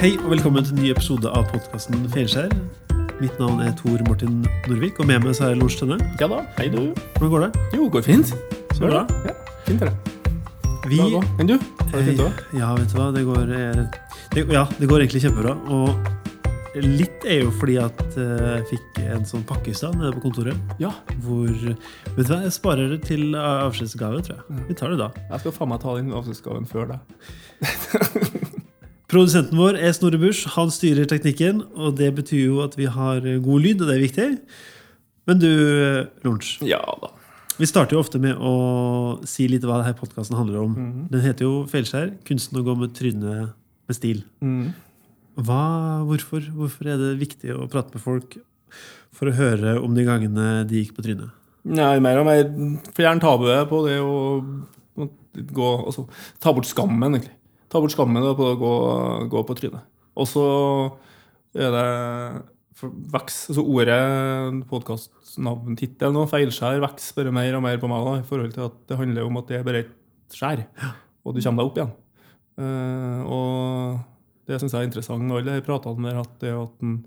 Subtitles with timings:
[0.00, 2.48] Hei og velkommen til en ny episode av podkasten Feilskjær.
[3.20, 5.98] Mitt navn er Tor Martin Norvik, og med meg så er Lars Tønne.
[6.16, 6.78] Ja da, hei du.
[7.18, 7.66] Hvordan går det?
[7.76, 8.32] Jo, går fint.
[8.72, 9.02] Så bra.
[9.28, 9.34] Ja,
[9.66, 10.14] fint er det.
[10.88, 11.20] Vi Bra, bra.
[11.36, 11.58] Enn du?
[11.82, 12.40] Har det fint òg?
[12.56, 13.84] Ja, vet du hva, det går eh,
[14.32, 15.52] det, Ja, det går egentlig kjempebra.
[15.68, 20.14] Og litt er jo fordi at eh, jeg fikk en sånn pakke i stad nede
[20.16, 20.76] på kontoret.
[20.80, 20.94] Ja.
[21.26, 24.64] Hvor Vet du hva, jeg sparer det til avskjedsgave, tror jeg.
[24.70, 25.12] Vi tar det da.
[25.28, 28.48] Jeg skal faen meg ta den avskjedsgaven før deg.
[29.10, 30.44] Produsenten vår er Snorre Busch.
[30.54, 34.04] Han styrer teknikken, og det betyr jo at vi har god lyd, og det er
[34.04, 34.28] viktig.
[35.26, 35.50] Men du,
[36.24, 36.58] Lorentz.
[36.66, 37.10] Ja da.
[37.60, 38.52] Vi starter jo ofte med å
[39.28, 40.76] si litt hva denne podkasten handler om.
[41.10, 42.14] Den heter jo Feilskjær.
[42.24, 43.50] Kunsten å gå med trynet
[43.90, 44.22] med stil.
[44.40, 44.70] Mm.
[45.40, 45.64] Hva,
[46.08, 48.38] hvorfor, hvorfor er det viktig å prate med folk
[49.16, 51.34] for å høre om de gangene de gikk på trynet?
[51.68, 52.46] Nei, mer og mer
[52.96, 54.14] fjern tabuet på det å
[55.30, 56.06] gå altså,
[56.40, 57.36] Ta bort skammen, egentlig.
[57.70, 58.72] Ta bort skammen på å gå,
[59.30, 59.86] gå på trynet.
[60.18, 60.46] Og så
[61.54, 61.86] er det
[63.12, 64.00] veks, altså Ordet
[64.70, 68.06] podkastnavntittelen og feilskjær vokser bare mer og mer på meg.
[68.06, 69.92] da, i forhold til at Det handler om at det er bare et
[70.34, 70.64] skjær,
[71.24, 71.92] og du kommer deg opp igjen.
[72.60, 73.98] Uh, og
[74.48, 75.32] det syns jeg er interessant.
[75.32, 77.04] Alle de pratene der at det at en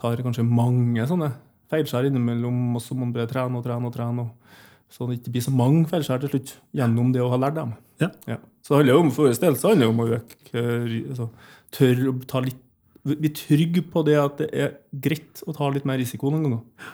[0.00, 1.30] tar kanskje mange sånne
[1.72, 4.26] feilskjær innimellom, og så må en bare trene og trene og trene.
[4.26, 7.56] og så det ikke blir så mange feilskjær til slutt gjennom det å ha lært
[7.58, 7.72] dem.
[8.02, 8.10] Ja.
[8.30, 8.36] Ja.
[8.64, 10.94] Så det handler jo om for vår del så handler det om å øke eh,
[11.12, 11.28] altså,
[11.74, 12.60] Tørre å ta litt
[13.04, 14.70] Bli trygg på det at det er
[15.04, 16.92] greit å ta litt mer risiko noen ganger.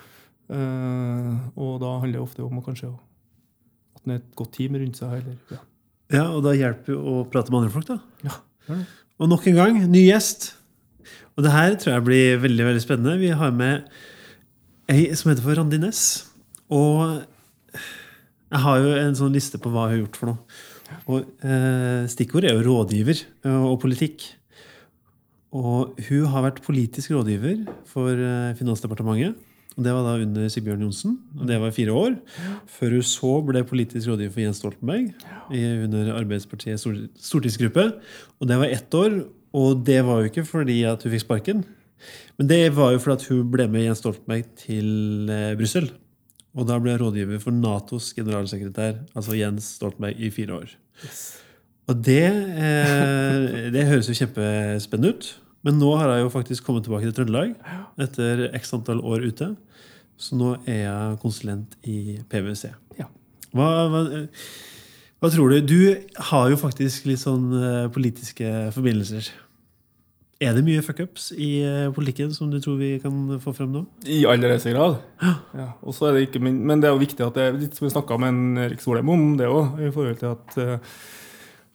[0.50, 4.74] Uh, og da handler det ofte om å kanskje at en er et godt team
[4.74, 5.12] rundt seg.
[5.20, 5.60] Eller, ja.
[6.10, 8.00] Ja, Og da hjelper jo å prate med andre folk, da.
[8.26, 8.80] Ja, det.
[9.22, 10.48] Og nok en gang, ny gjest.
[11.36, 13.20] Og det her tror jeg blir veldig veldig spennende.
[13.20, 13.86] Vi har med
[14.91, 16.02] ei som heter for Randi Næss.
[16.74, 17.20] Og
[18.50, 20.60] jeg har jo en sånn liste på hva hun har gjort for noe.
[21.10, 24.26] Og eh, Stikkord er jo rådgiver eh, og politikk.
[25.50, 29.38] Og hun har vært politisk rådgiver for eh, Finansdepartementet.
[29.78, 32.16] Og Det var da under Sigbjørn Johnsen, og det var fire år.
[32.68, 35.12] Før hun så ble politisk rådgiver for Jens Stoltenberg
[35.86, 36.84] under Arbeiderpartiets
[37.22, 37.86] stortingsgruppe.
[38.42, 39.22] Og det var ett år,
[39.54, 41.62] og det var jo ikke fordi at hun fikk sparken.
[42.38, 45.90] Men det var jo fordi at hun ble med Jens Stoltenberg til eh, Brussel.
[46.59, 50.72] Og da ble jeg rådgiver for Natos generalsekretær, altså Jens Stoltenberg, i fire år.
[51.91, 55.31] Og det, eh, det høres jo kjempespennende ut.
[55.66, 57.53] Men nå har jeg jo faktisk kommet tilbake til Trøndelag
[58.00, 59.53] etter x antall år ute.
[60.21, 62.71] Så nå er jeg konsulent i PwC.
[62.99, 63.09] Ja.
[63.56, 64.03] Hva, hva,
[65.21, 65.61] hva tror du?
[65.69, 65.81] Du
[66.31, 69.31] har jo faktisk litt sånn eh, politiske forbindelser.
[70.40, 73.12] Er det mye fuckups i eh, politikken som du tror vi kan
[73.42, 73.82] få frem nå?
[74.08, 74.94] I aller høyeste grad.
[75.20, 75.66] Ja.
[75.84, 77.84] Og så er det ikke, men det er jo viktig at det er litt som
[77.84, 80.94] vi snakka med en Erik Solheim om det òg, i forhold til at, eh,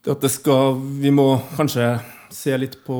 [0.09, 1.27] at det skal Vi må
[1.59, 1.91] kanskje
[2.33, 2.97] se litt på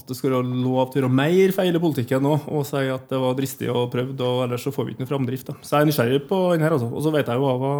[0.00, 2.80] at det skal være lov til å gjøre mer feil i politikken nå, og si
[2.88, 5.50] at det var dristig og prøvd, og ellers så får vi ikke noe framdrift.
[5.50, 5.58] Da.
[5.60, 6.88] Så jeg er nysgjerrig på den her, altså.
[6.88, 7.74] Og så vet jeg jo hva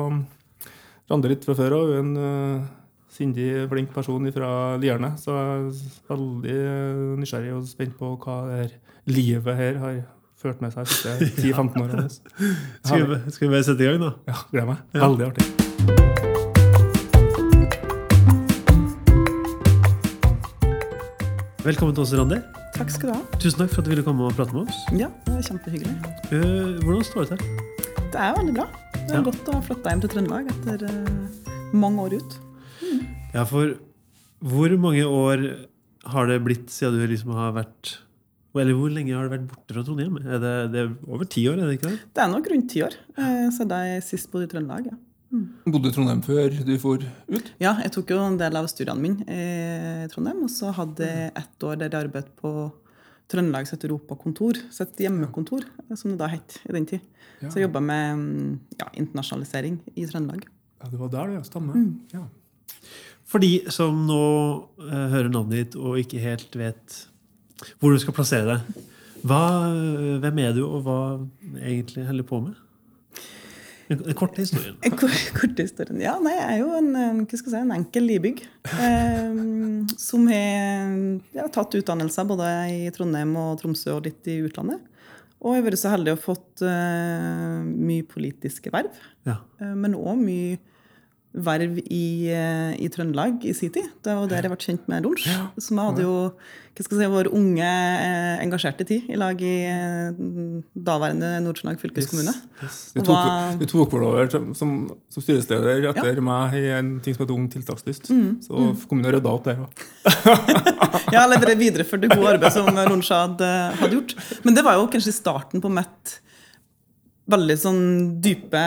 [1.10, 1.94] Randi litt fra før òg.
[1.96, 2.68] Hun eh,
[3.20, 4.50] sindig, flink person fra
[4.81, 5.12] Lierne.
[5.20, 6.56] Så jeg er veldig
[7.20, 8.75] nysgjerrig og spent på hva det her
[9.10, 10.00] livet her har
[10.41, 12.09] ført med seg de siste 10-15 årene.
[12.10, 14.14] Skal vi, skal vi bare sette i gang, da?
[14.32, 14.86] Ja, gleder meg.
[14.97, 15.04] Ja.
[15.06, 16.50] Veldig artig.
[21.64, 22.38] Velkommen til oss, Randi.
[22.76, 23.38] Takk skal du ha.
[23.42, 24.78] Tusen takk for at du ville komme og prate med oss.
[24.97, 25.97] Ja, det var kjempehyggelig.
[26.32, 27.66] Eh, hvordan står det til?
[28.14, 28.66] Det er veldig bra.
[28.94, 29.22] Det er Ja.
[29.26, 32.38] godt å ha flytta hjem til Trøndelag etter eh, mange år ut.
[33.34, 33.76] Ja, for
[34.41, 35.42] hvor mange år
[36.10, 37.98] har det blitt siden du liksom har vært
[38.56, 40.16] Eller hvor lenge har du vært borte fra Trondheim?
[40.24, 41.60] Er det, det er over ti år?
[41.60, 42.00] er det ikke det?
[42.16, 44.88] Det er nok rundt ti år eh, siden jeg sist bodde i Trøndelag.
[44.91, 44.98] Ja.
[45.70, 46.98] Bodde i Trondheim før du for
[47.30, 47.52] ut?
[47.62, 51.30] ja, jeg tok jo en del av studiene mine i Trondheim, og så hadde jeg
[51.38, 52.54] ett år der jeg arbeidet på
[53.30, 57.06] Trøndelags europakontor, så et hjemmekontor, eh, som det da het i den tid.
[57.44, 58.50] Så jeg jobba med mm,
[58.82, 60.48] ja, internasjonalisering i Trøndelag.
[60.80, 61.47] Ja, det var der, det.
[61.47, 61.60] ja.
[61.71, 61.94] Mm.
[62.12, 62.27] Ja.
[63.30, 64.22] For de som nå
[64.86, 67.04] eh, hører navnet ditt og ikke helt vet
[67.78, 68.88] hvor du skal plassere deg,
[69.28, 69.44] hva,
[70.22, 71.00] hvem er du, og hva
[71.60, 72.58] egentlig holder på med?
[73.90, 74.72] En, korte kort historie.
[74.86, 75.96] En kort, kort historie.
[75.98, 78.44] Ja, nei, jeg er jo en, en, hva skal jeg si, en enkel libygg.
[78.70, 79.40] Eh,
[80.08, 80.94] som har
[81.36, 84.86] ja, tatt utdannelser både i Trondheim og Tromsø og litt i utlandet.
[85.40, 88.92] Og jeg har vært så heldig å fått uh, mye politiske verv.
[89.26, 89.38] Ja.
[89.58, 90.58] Eh, men òg mye
[91.34, 93.86] verv i, eh, i Trøndelag i sin tid.
[94.03, 95.28] Det var der jeg ble kjent med Lunsj.
[95.62, 96.15] Som jeg hadde jo
[96.80, 100.10] hva skal jeg si, vår unge, eh, engasjerte tid i lag i eh,
[100.74, 102.32] daværende Nord-Trøndelag fylkeskommune.
[102.94, 104.72] Du Og tok, hva- du tok vel over som, som,
[105.12, 108.09] som styreleder etter meg i en ting som heter Ung tiltakslyst.
[108.15, 109.86] Mm, Så kommunen rydda opp der òg.
[111.15, 113.47] Ja, eller dere videreførte det gode arbeidet som Lunsj hadde,
[113.80, 114.15] hadde gjort.
[114.47, 116.16] Men det var jo kanskje starten på mitt
[117.30, 117.82] veldig sånn
[118.24, 118.60] dype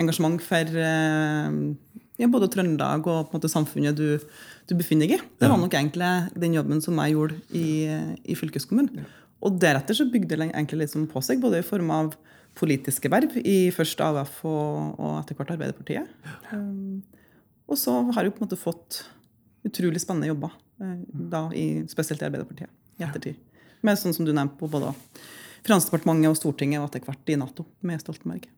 [0.00, 1.56] engasjement for eh,
[2.20, 4.18] ja, både Trøndelag og på en måte samfunnet du,
[4.68, 5.30] du befinner deg i.
[5.40, 7.66] Det var nok egentlig den jobben som jeg gjorde i,
[8.22, 9.06] i fylkeskommunen.
[9.42, 12.12] Og deretter så bygde det egentlig liksom på seg, både i form av
[12.58, 16.10] politiske verv i først AUF og, og etter hvert Arbeiderpartiet.
[16.52, 17.00] Um,
[17.70, 19.02] og så har jeg på en måte fått
[19.66, 20.52] utrolig spennende jobber,
[20.82, 20.98] eh,
[21.32, 23.38] da i, spesielt i Arbeiderpartiet, i ettertid.
[23.82, 24.92] Med sånn som du nevnte på både
[25.62, 28.48] Finansdepartementet og Stortinget og etter hvert i Nato med Stoltenberg.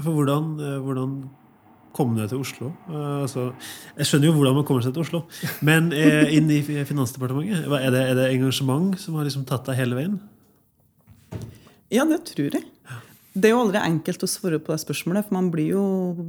[0.00, 1.14] For hvordan, eh, hvordan
[1.96, 2.70] kom dere til Oslo?
[2.88, 3.50] Eh, altså,
[3.98, 5.22] jeg skjønner jo hvordan man kommer seg til Oslo,
[5.66, 9.82] men eh, inn i Finansdepartementet, er det, er det engasjement som har liksom tatt deg
[9.82, 10.16] hele veien?
[11.92, 12.64] Ja, det tror jeg.
[13.30, 15.84] Det er jo aldri enkelt å svare på det spørsmålet, for man blir jo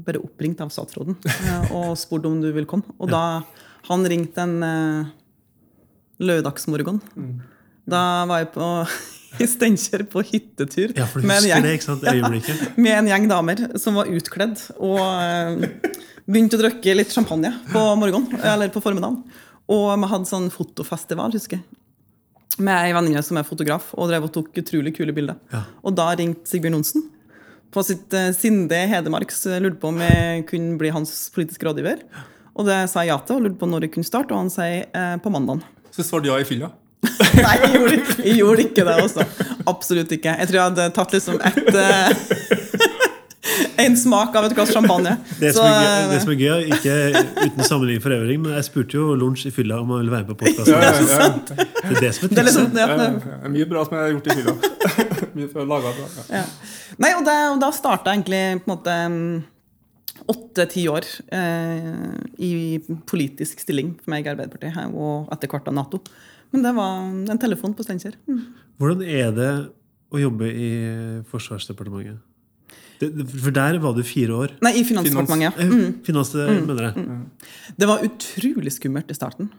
[0.06, 1.16] bare oppringt av statsråden
[1.78, 2.86] og spurt om du vil komme.
[3.02, 3.42] Og da
[3.88, 5.08] han ringte en
[6.22, 7.02] lørdagsmorgen,
[7.90, 8.68] da var jeg på
[9.44, 11.66] i Steinkjer på hyttetur Ja, for du med en gjeng.
[11.66, 12.08] det, ikke sant?
[12.08, 12.64] Øyeblikket.
[12.86, 15.70] med en gjeng damer som var utkledd og eh,
[16.26, 19.22] begynte å drikke litt champagne på morgenen, eller på formiddagen.
[19.72, 21.80] Og vi hadde sånn fotofestival, husker jeg.
[22.62, 25.40] Med ei venninne som er fotograf, og drev og tok utrolig kule bilder.
[25.54, 25.64] Ja.
[25.88, 27.08] Og da ringte Sigbjørn Johnsen
[27.72, 32.04] på sitt uh, sindige Hedmarks eh, lurte på om jeg kunne bli hans politiske rådgiver.
[32.60, 34.52] Og det sa jeg ja til, og lurte på når jeg kunne starte, og han
[34.52, 35.64] sier eh, på mandag.
[35.96, 36.72] Så svarte ja i fylla.
[37.02, 39.26] Nei, jeg gjorde, jeg gjorde ikke det også.
[39.70, 40.36] Absolutt ikke.
[40.38, 42.10] Jeg tror jeg hadde tatt liksom et eh,
[43.82, 45.16] En smak av et glass champagne.
[45.40, 46.98] Det Så, som, er gøy, eh, det som er gøy, ikke
[47.48, 50.28] uten sammenligning for øvrig, men jeg spurte jo Lunsj i fylla om han ville være
[50.28, 50.76] med på podkasten.
[50.76, 51.32] Ja, ja, ja.
[51.82, 52.84] Det er det som er det er liksom, tipset.
[52.84, 53.54] Ja, det, ja.
[53.56, 54.56] Mye bra som jeg har gjort i fylla.
[55.40, 56.10] Mye for å lage bra.
[56.12, 56.44] Ja.
[56.44, 56.46] ja.
[57.02, 58.98] Nei, og, det, og da starta egentlig på en måte
[60.32, 62.12] åtte-ti år eh,
[62.46, 62.54] i
[63.10, 66.02] politisk stilling for meg i Arbeiderpartiet og etter hvert av Nato.
[66.52, 68.18] Men det var en telefon på Steinkjer.
[68.28, 68.42] Mm.
[68.82, 69.52] Hvordan er det
[70.12, 70.70] å jobbe i
[71.32, 72.20] Forsvarsdepartementet?
[73.02, 74.54] Det, for der var du fire år.
[74.62, 75.58] Nei, i Finansdepartementet.
[75.58, 75.66] ja.
[75.66, 75.94] mm.
[76.06, 77.08] Finans, mener jeg.
[77.82, 79.50] Det var utrolig skummelt i starten.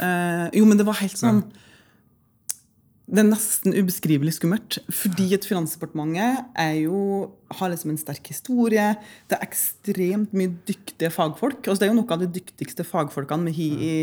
[0.00, 1.44] Uh, jo, men det var helt sånn
[3.06, 4.80] Det er nesten ubeskrivelig skummelt.
[4.90, 6.98] Fordi et Finansdepartementet er jo,
[7.60, 8.90] har liksom en sterk historie.
[9.30, 11.62] Det er ekstremt mye dyktige fagfolk.
[11.68, 13.94] Altså, det er jo noe av de dyktigste fagfolkene vi har i,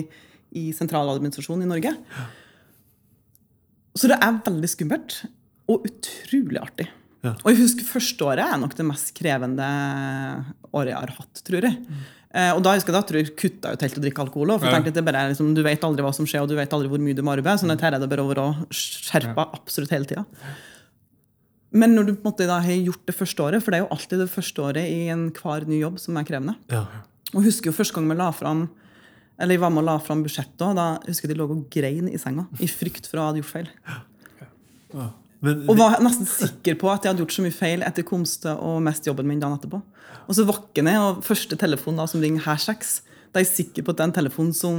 [0.58, 1.96] i sentraladministrasjonen i Norge.
[3.96, 5.22] Så det er veldig skummelt.
[5.72, 6.86] Og utrolig artig.
[7.26, 7.32] Ja.
[7.42, 9.66] Og jeg husker første året er nok det mest krevende
[10.76, 11.80] året jeg har hatt, tror jeg.
[12.36, 14.54] Eh, og da husker jeg da tror jeg kutta ut helt å drikke alkohol.
[14.60, 16.52] For jeg tenkte at det bare er liksom, Du vet aldri hva som skjer, og
[16.52, 17.58] du vet aldri hvor mye du må arbeide.
[17.64, 20.26] sånn at her er det bare å være skjerpa absolutt hele tida.
[21.76, 23.86] Men når du på en måte da har gjort det første året, for det er
[23.88, 26.56] jo alltid det første året i enhver ny jobb som er krevende.
[26.72, 26.86] Ja.
[27.34, 28.68] Og jeg husker jo første gang vi la fram
[29.40, 31.66] eller jeg var med og la fram budsjettet, og da husker jeg de lå og
[31.74, 33.72] grein i senga i frykt for å ha gjort feil.
[35.46, 38.54] Men Og var nesten sikker på at jeg hadde gjort så mye feil etter komste
[38.56, 39.82] og mest jobben min dagen etterpå.
[40.26, 43.02] Og så våkner jeg, og første telefon da, som ringer her seks,
[43.36, 44.78] da er jeg sikker på at det er en telefon som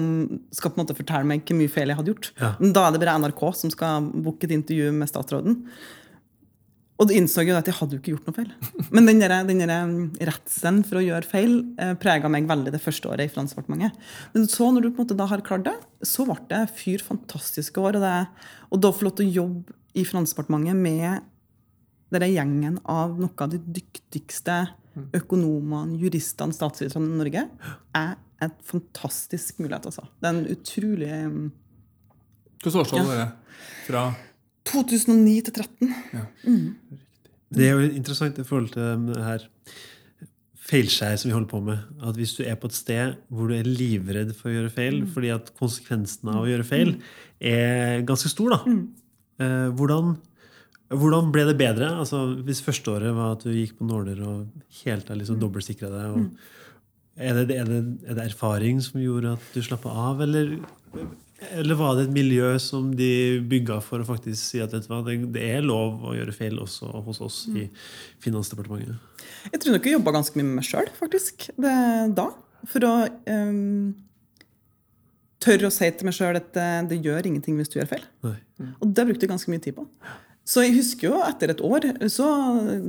[0.57, 2.31] skal på en måte fortelle meg hvor mye feil jeg hadde gjort.
[2.41, 2.55] Ja.
[2.63, 5.59] Men da er det bare NRK som skal booke et intervju med statsråden.
[6.97, 8.53] Og da innså jeg jo at jeg hadde jo ikke gjort noe feil.
[8.95, 12.73] Men den, der, den der um, redselen for å gjøre feil eh, prega meg veldig
[12.73, 13.99] det første året i Finansdepartementet.
[14.33, 15.75] Men så når du på en måte da har klart det,
[16.09, 17.99] så ble det fyr fantastiske år.
[18.01, 21.29] Og, det, og da få lov til å jobbe i Finansdepartementet med
[22.15, 24.61] denne gjengen av noen av de dyktigste
[25.17, 27.43] økonomene, juristene, statsviterne i Norge,
[27.99, 28.15] er
[28.47, 29.91] et fantastisk mulighet.
[29.91, 30.07] Altså.
[30.17, 31.45] Det er en utrolig um,
[32.57, 33.29] Hvilket årstall var det?
[33.85, 34.07] Fra
[34.67, 37.03] 2009 til 2013.
[37.57, 39.47] Det er jo interessant i forhold til det her
[40.67, 41.83] feilskjær som vi holder på med.
[42.03, 45.03] At hvis du er på et sted hvor du er livredd for å gjøre feil,
[45.13, 46.97] fordi at konsekvensen av å gjøre feil
[47.39, 48.77] er ganske stor, da.
[49.45, 50.17] Eh, hvordan,
[50.91, 51.93] hvordan ble det bedre?
[52.03, 56.17] Altså, hvis førsteåret var at du gikk på nåler og helt liksom dobbeltsikra deg.
[56.17, 56.57] Og,
[57.17, 60.57] er, det, er, det, er det erfaring som gjorde at du slappa av, eller
[61.37, 63.11] eller var det et miljø som de
[63.45, 66.57] bygga for å faktisk si at vet du hva, det, er lov å gjøre feil
[66.63, 67.67] også hos oss i
[68.25, 68.97] Finansdepartementet?
[69.53, 71.51] Jeg tror nok jeg jobba ganske mye med meg sjøl, faktisk.
[71.61, 71.75] Det,
[72.17, 72.31] da.
[72.71, 72.95] For å
[73.29, 73.93] um,
[75.45, 78.09] tørre å si til meg sjøl at det, det gjør ingenting hvis du gjør feil.
[78.25, 78.39] Nei.
[78.81, 79.85] Og det brukte jeg ganske mye tid på.
[80.47, 82.27] Så jeg husker jo etter et år så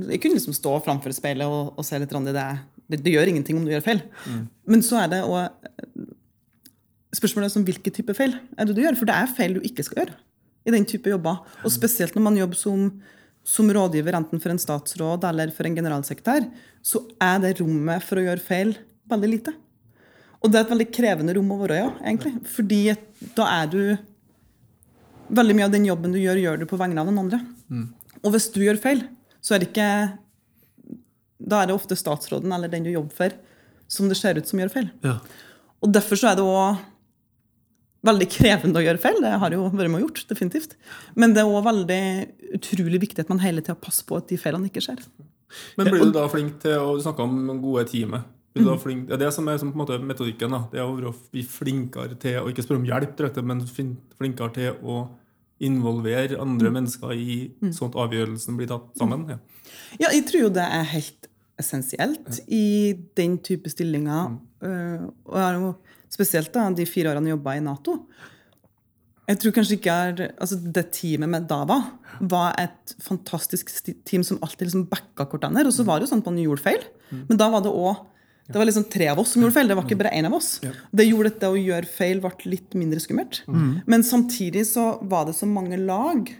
[0.06, 2.48] Jeg kunne liksom stå framfor speilet og, og se litt rann i det
[2.88, 3.98] det, det, gjør ingenting om du gjør feil.
[4.24, 4.44] Mm.
[4.72, 5.87] Men så er det òg
[7.16, 8.98] spørsmålet som hvilken type feil er det du gjør.
[8.98, 10.18] For det er feil du ikke skal gjøre
[10.68, 11.40] i den type jobber.
[11.64, 12.90] Og spesielt når man jobber som,
[13.46, 16.48] som rådgiver enten for en statsråd eller for en generalsekretær,
[16.84, 18.76] så er det rommet for å gjøre feil
[19.08, 19.54] veldig lite.
[20.38, 22.34] Og det er et veldig krevende rom å være i, ja, egentlig.
[22.54, 22.82] Fordi
[23.38, 23.82] da er du
[25.28, 27.38] Veldig mye av den jobben du gjør, gjør du på vegne av den andre.
[27.68, 27.82] Mm.
[28.22, 29.02] Og hvis du gjør feil,
[29.44, 29.88] så er det ikke
[31.52, 33.34] Da er det ofte statsråden eller den du jobber for,
[33.92, 34.88] som det ser ut som gjør feil.
[35.04, 35.18] Ja.
[35.84, 36.80] Og derfor så er det òg
[38.06, 39.18] veldig krevende å gjøre feil.
[39.24, 40.76] Det har jo vært med gjort, definitivt.
[41.18, 42.02] Men det er òg veldig
[42.58, 45.02] utrolig viktig at man hele tida passer på at de feilene ikke skjer.
[45.78, 47.88] Men blir du da flink til å snakke om gode
[48.58, 50.50] du da flink, det er det som er som på en måte metodikken.
[50.50, 50.64] da.
[50.72, 53.64] Det er å bli flinkere til å ikke spørre om hjelp, men
[54.18, 54.98] flinkere til å
[55.64, 56.74] involvere andre mm.
[56.74, 57.72] mennesker i mm.
[57.74, 59.26] sånn at avgjørelsen blir tatt sammen.
[59.30, 59.38] Ja.
[60.04, 61.27] ja, jeg tror jo det er helt
[61.58, 64.34] essensielt i den type stillinger.
[64.34, 64.40] Mm.
[64.64, 65.70] Uh, og jeg har jo
[66.12, 68.00] spesielt da, de fire årene jeg jobba i Nato.
[69.28, 71.82] Jeg tror kanskje ikke er, altså Det teamet med Dava
[72.32, 73.68] var et fantastisk
[74.08, 75.66] team som alltid liksom backa hverandre.
[75.68, 78.06] Og så var det jo sånn at man gjorde feil, men da var det òg
[78.48, 79.68] det var liksom tre av oss som gjorde feil.
[79.68, 80.54] Det var ikke bare én av oss.
[80.64, 83.42] Det gjorde at det å gjøre feil ble litt mindre skummelt.
[83.44, 83.82] Mm.
[83.84, 86.30] Men samtidig så var det så mange lag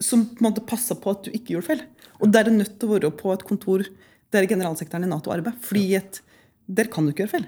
[0.00, 1.84] som på en måte passa på at du ikke gjorde feil.
[2.20, 3.84] Og der er nødt til å være på et kontor
[4.30, 5.58] der generalsekretæren i Nato arbeider.
[5.60, 6.20] fordi et
[6.70, 7.46] der kan du ikke gjøre feil.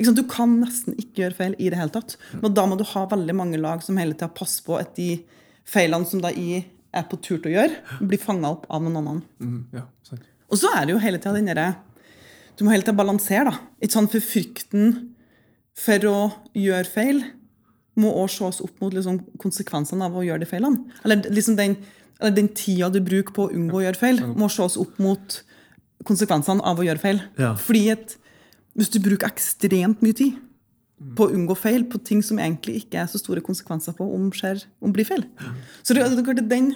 [0.00, 2.16] Du kan nesten ikke gjøre feil i det hele tatt.
[2.40, 5.20] Men da må du ha veldig mange lag som hele tida passer på at de
[5.68, 8.98] feilene som da I er på tur til å gjøre, blir fanga opp av noen
[8.98, 9.20] annen.
[9.38, 9.84] Mm, ja,
[10.50, 11.68] og så er det jo hele tida den derre
[12.58, 13.60] Du må hele tida balansere, da.
[13.78, 14.10] Ikke sant?
[14.10, 14.96] For frykten
[15.78, 16.16] for å
[16.58, 17.22] gjøre feil
[17.98, 21.00] må også ses opp mot liksom, konsekvensene av å gjøre de feilene.
[21.04, 21.76] Eller liksom den,
[22.20, 25.40] eller den tida du bruker på å unngå å gjøre feil, må ses opp mot
[26.06, 27.22] konsekvensene av å gjøre feil.
[27.40, 27.54] Ja.
[27.60, 28.16] Fordi at
[28.78, 30.38] hvis du bruker ekstremt mye tid
[31.16, 34.28] på å unngå feil på ting som egentlig ikke er så store konsekvenser på om,
[34.36, 35.24] skjer, om blir feil.
[35.82, 36.74] Så det, det, den,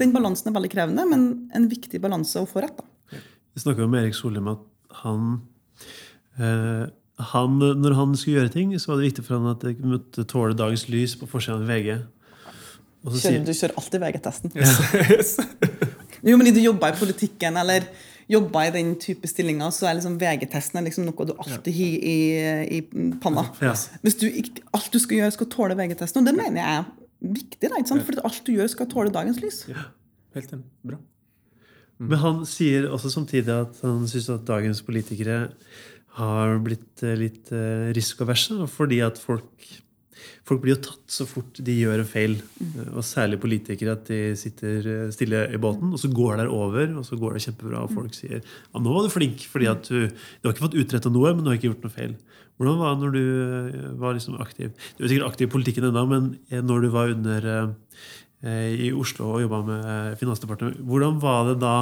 [0.00, 2.76] den, balansen er veldig krevende, men en viktig balanse å få rett.
[2.76, 3.20] da.
[3.52, 4.66] Vi snakka med Erik Solheim at
[5.02, 5.32] han,
[6.36, 6.84] eh,
[7.18, 10.24] han, Når han skulle gjøre ting, så var det viktig for han at det måtte
[10.28, 12.00] tåle dagens lys på forsiden av VG.
[13.02, 14.52] Kjører, du kjører alltid VG-testen.
[14.54, 15.32] Yes.
[16.28, 17.86] jo, men du jobber i politikken, eller
[18.30, 22.18] jobber i den type stillinger, så er liksom VG-testen liksom noe du alltid har i,
[22.78, 22.80] i,
[23.22, 23.44] panna.
[23.60, 23.74] Ja.
[24.06, 24.28] Hvis du,
[24.72, 26.22] alt du skal gjøre, skal tåle VG-testen.
[26.22, 27.64] Og det mener jeg er viktig.
[27.66, 28.06] Da, ikke sant?
[28.06, 29.64] For alt du gjør, skal tåle dagens lys.
[29.72, 29.88] Ja,
[30.38, 30.68] helt enig.
[30.86, 31.00] Bra.
[31.98, 32.08] Mm.
[32.08, 35.44] Men han sier også samtidig at han syns at dagens politikere
[36.18, 39.70] har blitt eh, litt eh, risikoverse fordi at folk
[40.46, 42.32] Folk blir jo tatt så fort de gjør en feil.
[42.58, 42.94] Mm.
[42.98, 43.94] Og særlig politikere.
[43.94, 47.34] At de sitter eh, stille i båten, og så går det over, og så går
[47.34, 47.80] det kjempebra.
[47.86, 50.78] Og folk sier ja, 'nå var du flink', fordi at du, du har ikke fått
[50.78, 52.14] utretta noe, men du har ikke gjort noe feil.
[52.58, 54.74] Hvordan var det når du var liksom aktiv?
[54.98, 56.28] Du er sikkert aktiv i politikken ennå, men
[56.66, 57.48] når du var under
[58.42, 61.76] i Oslo og jobba med Finansdepartementet, hvordan var det da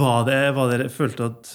[0.00, 1.52] var det, var det, følte at,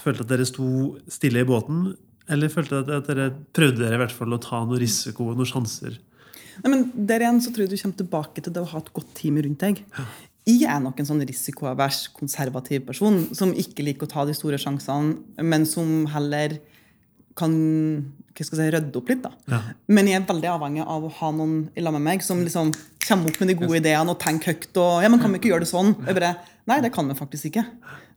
[0.00, 0.66] følte at dere sto
[1.10, 1.92] stille i båten?
[2.32, 5.40] Eller følte dere at dere prøvde dere i hvert fall å ta noe risiko og
[5.40, 5.98] noen sjanser?
[6.62, 8.92] Nei, men Der igjen så tror jeg du kommer tilbake til det å ha et
[8.94, 9.82] godt team rundt deg.
[9.96, 10.06] Ja.
[10.42, 14.58] Jeg er nok en sånn risikoavers, konservativ person som ikke liker å ta de store
[14.58, 16.58] sjansene, men som heller
[17.38, 17.52] kan
[18.32, 19.22] hva skal jeg si, rydde opp litt.
[19.24, 19.30] da.
[19.52, 19.60] Ja.
[19.92, 22.72] Men jeg er veldig avhengig av å ha noen i lag med meg som liksom
[23.04, 24.70] kommer opp med de gode ideene og tenker høyt.
[24.80, 25.92] og ja, men kan vi ikke gjøre det sånn?
[26.06, 26.32] Jeg bare,
[26.70, 27.64] Nei, det kan vi faktisk ikke.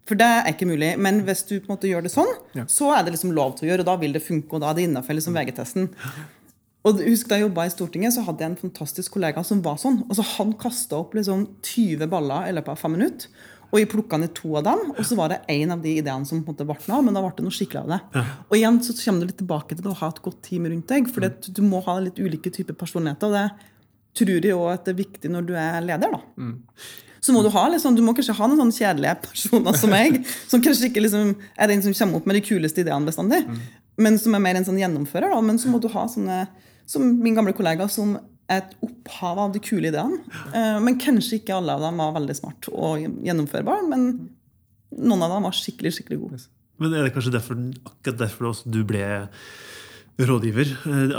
[0.06, 0.92] For det er ikke mulig.
[1.02, 2.68] Men hvis du på en måte gjør det sånn, ja.
[2.70, 4.54] så er det liksom lov til å gjøre, og da vil det funke.
[4.54, 5.90] Og da er det innafor liksom VG-testen.
[6.86, 9.80] Og husk Da jeg jobba i Stortinget, så hadde jeg en fantastisk kollega som var
[9.82, 10.04] sånn.
[10.06, 13.34] Altså Han kasta opp liksom 20 baller i løpet av fem minutter.
[13.74, 16.28] Og jeg plukka ned to av dem, og så var det én av de ideene
[16.30, 17.98] som på en måte ble noe, men da ble det noe skikkelig av det.
[18.14, 18.22] Ja.
[18.46, 21.10] Og igjen så kommer du litt tilbake til å ha et godt team rundt deg.
[21.12, 23.34] For du må ha litt ulike typer personligheter.
[23.34, 23.74] og det
[24.16, 26.16] tror jeg òg det er viktig når du er leder.
[26.16, 26.22] da.
[26.40, 26.62] Mm
[27.26, 30.20] så må du ha liksom, du må kanskje ha noen sånne kjedelige personer som meg,
[30.46, 33.60] som kanskje ikke liksom, er den som kommer opp med de kuleste ideene bestandig, mm.
[34.06, 35.34] men som er mer en sånn gjennomfører.
[35.34, 35.42] Da.
[35.46, 36.44] Men så må du ha sånne
[36.86, 38.14] som min gamle kollega, som
[38.46, 40.20] er et opphav av de kule ideene.
[40.54, 44.10] Uh, men kanskje ikke alle av dem var veldig smart og gjennomførbare, men
[44.94, 46.44] noen av dem var skikkelig skikkelig gode.
[46.78, 47.58] Men er det kanskje derfor,
[47.88, 49.08] akkurat derfor også du ble
[50.22, 50.76] rådgiver?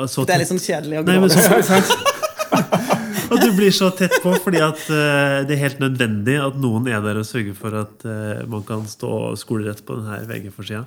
[0.06, 2.12] Så det er litt sånn kjedelig å gå
[3.30, 6.88] og du blir så tett på fordi at uh, det er helt nødvendig at noen
[6.90, 10.84] er der og sørger for at uh, man kan stå skolerett på denne VG-forsida.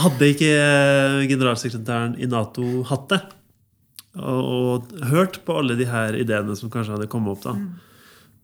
[0.00, 3.20] Hadde ikke eh, generalsekretæren i Nato hatt det,
[4.18, 7.54] og, og, hørt på alle de her ideene som kanskje hadde kommet opp da,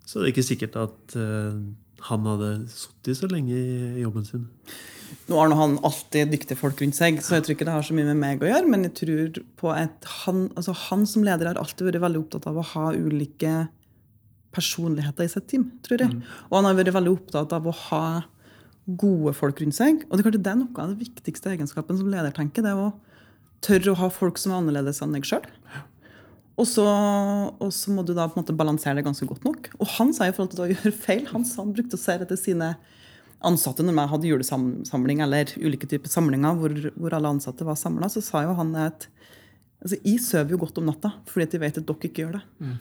[0.06, 1.54] så det er det ikke sikkert at uh,
[2.10, 4.46] han hadde sittet så lenge i jobben sin.
[5.26, 7.94] Nå har han alltid dyktige folk rundt seg, så jeg tror ikke det har så
[7.96, 8.70] mye med meg å gjøre.
[8.70, 12.46] Men jeg tror på at han, altså han som leder har alltid vært veldig opptatt
[12.50, 13.54] av å ha ulike
[14.56, 15.68] personligheter i sitt team.
[15.86, 16.22] tror jeg.
[16.48, 18.04] Og han har vært veldig opptatt av å ha
[18.86, 20.04] gode folk rundt seg.
[20.06, 22.72] Og det er klart det er noe av den viktigste egenskapen som leder tenker, det
[22.72, 22.94] er å
[23.66, 25.46] tørre å ha folk som er annerledes enn deg sjøl.
[26.56, 29.68] Og så, og så må du da på en måte balansere det ganske godt nok.
[29.76, 32.16] Og han sa i forhold til å gjøre feil, han, sa han brukte å se
[32.16, 32.70] etter sine
[33.46, 38.10] ansatte når jeg hadde julesamling eller ulike typer samlinger hvor, hvor alle ansatte var samla,
[38.12, 39.08] så sa jo han at
[39.82, 42.44] altså, jeg sover jo godt om natta fordi jeg vet at dere ikke gjør det.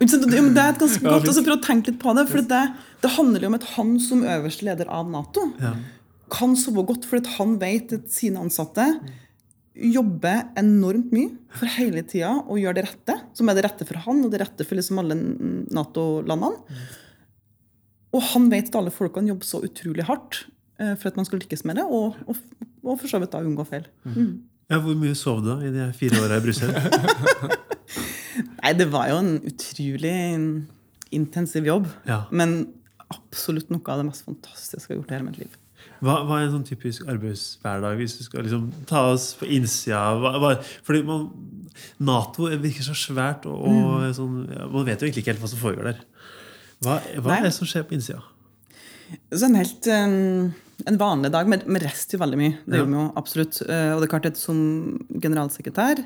[0.00, 0.28] Ikke sant?
[0.28, 2.24] det er et ganske godt altså, Prøv å tenke litt på det.
[2.30, 2.62] For det,
[3.02, 5.76] det handler jo om at han som øverste leder av Nato Ja.
[6.34, 8.88] kan sove godt fordi han vet at sine ansatte
[9.74, 13.98] jobber enormt mye for hele tida og gjør det rette, som er det rette for
[14.04, 15.16] han og det rette for liksom alle
[15.74, 16.78] Nato-landene.
[18.14, 20.44] Og han vet at alle folkene jobber så utrolig hardt
[20.80, 22.38] eh, for at man skal lykkes med det, og, og,
[22.84, 23.88] og for så vidt da unngå feil.
[24.06, 24.34] Mm.
[24.70, 26.72] Ja, Hvor mye sov du da i de fire åra i Brussel?
[28.62, 30.14] Nei, det var jo en utrolig
[31.14, 31.90] intensiv jobb.
[32.08, 32.24] Ja.
[32.32, 32.62] Men
[33.12, 35.60] absolutt noe av det mest fantastiske jeg har gjort i hele mitt liv.
[36.04, 40.00] Hva, hva er en sånn typisk arbeidshverdag hvis du skal liksom ta oss på innsida?
[40.20, 40.54] Hva, hva,
[40.86, 41.28] fordi man,
[42.04, 45.50] Nato virker så svært, og, og sånn, ja, man vet jo egentlig ikke helt hva
[45.52, 46.02] som foregår der.
[46.84, 48.22] Hva, hva er det som skjer på innsida?
[49.34, 50.52] Så en helt um,
[50.88, 51.46] en vanlig dag.
[51.50, 52.54] Vi vi reiste jo veldig mye.
[52.66, 52.82] Det Ja.
[52.82, 53.60] gjorde vi jo absolutt.
[53.68, 54.58] Eh, Og det er klart at som
[55.22, 56.02] generalsekretær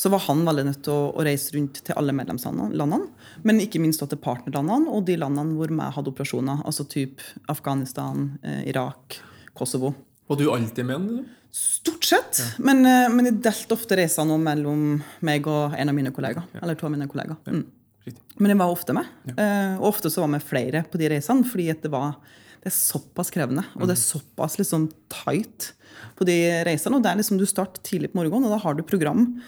[0.00, 3.00] så var han veldig nødt til å, å reise rundt til alle medlemslandene.
[3.44, 6.62] Men ikke minst til partnerlandene og de landene hvor vi hadde operasjoner.
[6.64, 9.20] Altså typ Afghanistan, eh, Irak,
[9.54, 9.94] Kosovo.
[10.28, 11.08] Var du alltid med?
[11.08, 11.24] du?
[11.52, 12.40] Stort sett.
[12.58, 16.44] Men, eh, men jeg delte ofte reisene mellom meg og en av mine kollegaer.
[16.62, 17.36] Eller to av mine kollegaer.
[17.46, 17.64] Mm.
[18.40, 19.08] Men jeg var ofte med.
[19.34, 22.14] Eh, og ofte så var vi flere på de reisene, fordi det var
[22.60, 23.64] det er såpass krevende.
[23.78, 25.70] Og det er såpass liksom tight
[26.18, 26.36] på de
[26.68, 26.98] reisene.
[26.98, 29.26] Og det er liksom, du starter tidlig på morgenen, og da har du program.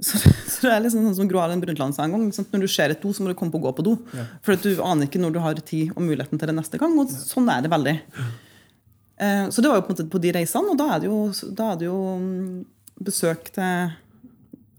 [0.00, 2.22] Så, så det er liksom sånn som Gro Harlem Brundtland sa en gang.
[2.24, 3.98] Liksom, når du ser et do, så må du komme på å gå på do.
[4.40, 6.94] For at du aner ikke når du har tid og muligheten til det neste gang.
[6.96, 7.92] Og sånn er det veldig.
[9.20, 11.18] Eh, så det var jo på på de reisene, og da er det jo,
[11.52, 12.62] da er det jo mm,
[13.10, 13.92] besøk til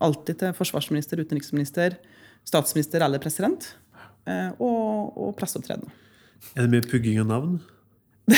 [0.01, 1.99] alltid til forsvarsminister, utenriksminister,
[2.47, 3.75] statsminister eller president.
[4.27, 5.89] eh, Og, og presseopptreden.
[6.56, 7.60] Er det mye pugging av navn?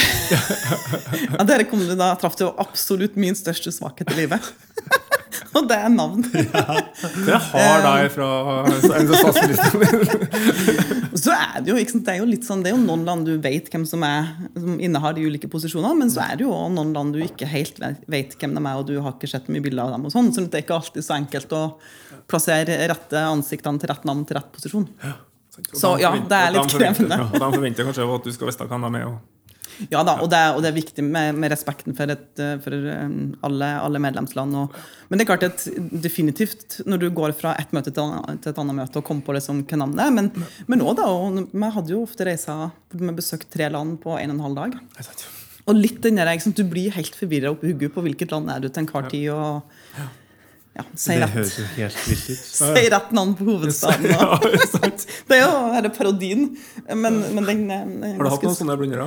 [1.34, 4.46] Ja, dere kom du da traff jo absolutt min største svakhet i livet.
[5.54, 6.24] Og det er navn.
[6.24, 8.28] Det har deg fra.
[11.24, 13.04] Så er det jo ikke sant, det er jo litt sånn, det er jo noen
[13.06, 16.46] land du vet hvem som, er, som innehar de ulike posisjonene, men så er det
[16.46, 17.78] jo også noen land du ikke helt
[18.10, 20.08] vet, hvem de er, og du har ikke sett mye bilder av dem.
[20.08, 21.62] og sånn, Så det er ikke alltid så enkelt å
[22.30, 24.88] plassere rette ansiktene til rett navn til rett posisjon.
[25.70, 27.20] Så ja, det er litt krevende.
[27.30, 29.14] Og de forventer kanskje at du skal vite hvem de er.
[29.90, 33.14] Ja da, og det, og det er viktig med, med respekten for, et, for eh,
[33.46, 34.56] alle, alle medlemsland.
[34.60, 34.76] Og,
[35.08, 35.66] men det er klart at
[36.04, 39.36] definitivt når du går fra et møte til, til et annet møte og kommer på
[39.36, 40.12] liksom hva navnet er.
[40.14, 40.32] Men,
[40.70, 44.18] men også da, og vi hadde jo ofte reiser hvor vi besøkte tre land på
[44.18, 44.76] en og en halv dag.
[45.64, 48.60] Og litt den der, liksom, Du blir helt forvirra oppi hodet på hvilket land er
[48.60, 49.30] du til enhver tid.
[49.32, 49.62] og
[50.74, 52.40] ja, Si Det høres jo helt vilt ut.
[52.58, 54.08] si rett navn på hovedstaden.
[54.10, 54.38] Ja,
[55.28, 56.48] det er jo er parodien.
[56.88, 59.06] Men, men den, er Har du hatt noen sånne blundere?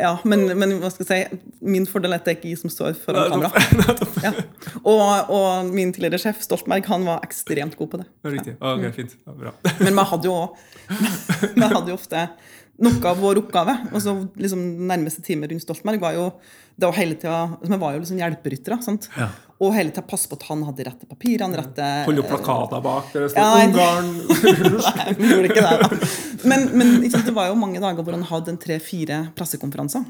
[0.00, 1.42] ja, men, men hva skal jeg si,
[1.74, 3.52] min fordel er at det ikke er jeg som står foran kamera.
[4.24, 4.32] Ja.
[4.80, 8.08] Og, og min tidligere sjef Stoltenberg han var ekstremt god på det.
[8.24, 8.56] Riktig.
[8.60, 9.16] Ah, okay, fint.
[9.26, 9.52] Ja, bra.
[9.82, 10.38] Men vi hadde jo,
[11.44, 12.28] vi hadde jo ofte
[12.84, 13.76] noe av vår oppgave.
[13.92, 16.28] og så liksom Nærmeste time rundt Stoltenberg var jo
[16.76, 18.78] det var hele tida, Vi var jo liksom hjelperyttere.
[19.18, 19.28] Ja.
[19.62, 21.58] Og hele tida passe på at han hadde rette papirene.
[21.60, 21.90] rette...
[22.08, 23.68] Holde plakater bak der det Ja, står nei.
[23.68, 24.10] Ungarn.
[24.98, 25.76] Nei, vi gjorde ikke det.
[25.84, 26.10] da.
[26.50, 30.04] Men, men sant, det var jo mange dager hvor han hadde en tre-fire pressekonferanser.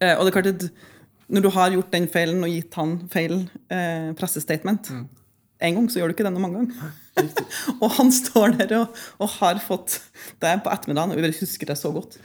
[0.00, 0.66] Eh, og det er klart at
[1.30, 3.36] når du har gjort den feilen og gitt han feil
[3.70, 4.88] eh, pressestatement
[5.60, 6.92] en gang, så gjør du ikke det noe mange ganger.
[7.84, 9.98] og han står der og, og har fått
[10.40, 12.16] det på ettermiddagen, og jeg husker det så godt.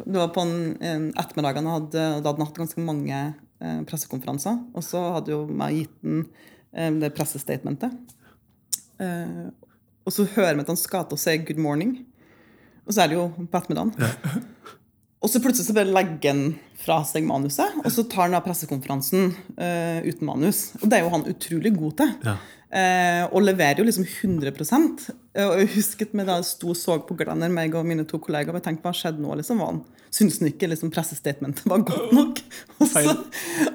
[0.00, 4.58] Det var på en, en ettermiddagen hadde, da hadde han hatt ganske mange eh, pressekonferanser.
[4.74, 6.24] Og så hadde jo meg gitt den
[6.72, 7.94] eh, det pressestatementet.
[9.02, 9.46] Eh,
[10.04, 12.02] og så hører vi at han skal til å si 'good morning'.
[12.84, 13.94] Og så er det jo på ettermiddagen.
[15.24, 16.42] Og så plutselig så bare legger han
[16.76, 20.74] fra seg manuset, og så tar han da pressekonferansen uh, uten manus.
[20.82, 22.10] Og det er jo han utrolig god til.
[22.26, 22.34] Ja.
[22.68, 26.78] Uh, og leverer jo liksom 100 Eh, Og jeg husket meg da jeg sto og
[26.78, 29.34] så på Glenner, meg og mine to kollegaer, og jeg tenkte hva skjedde nå?
[29.40, 29.82] liksom, var han
[30.14, 32.38] Syns han ikke liksom, pressestatementet var godt nok?
[32.78, 33.16] Og så,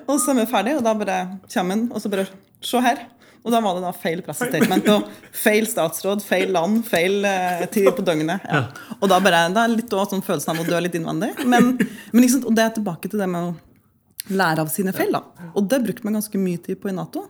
[0.08, 1.16] og så er vi ferdige, og da bare
[1.52, 2.30] kommer han, og så bare
[2.64, 3.02] Se her.
[3.44, 7.88] Og da var det da feil pressestatement og feil statsråd, feil land, feil eh, tid
[7.96, 8.44] på døgnet.
[8.44, 8.66] Ja.
[8.98, 11.32] Og da bare, det er litt også sånn følelsen av å dø litt innvendig.
[11.48, 15.16] Men, men liksom, og det er tilbake til det med å lære av sine feil.
[15.16, 15.52] da.
[15.54, 17.30] Og det brukte man ganske mye tid på i Nato.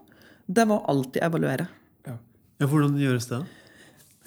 [0.49, 1.69] Det var alltid evaluere.
[2.09, 2.17] Ja,
[2.65, 3.43] Hvordan gjøres det?
[3.43, 3.58] da?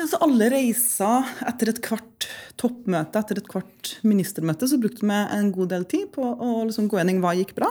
[0.02, 2.26] Altså, alle reiser etter et hvert
[2.58, 6.88] toppmøte, etter et hvert ministermøte, så brukte vi en god del tid på å liksom
[6.90, 7.70] gå gjennom hva gikk bra,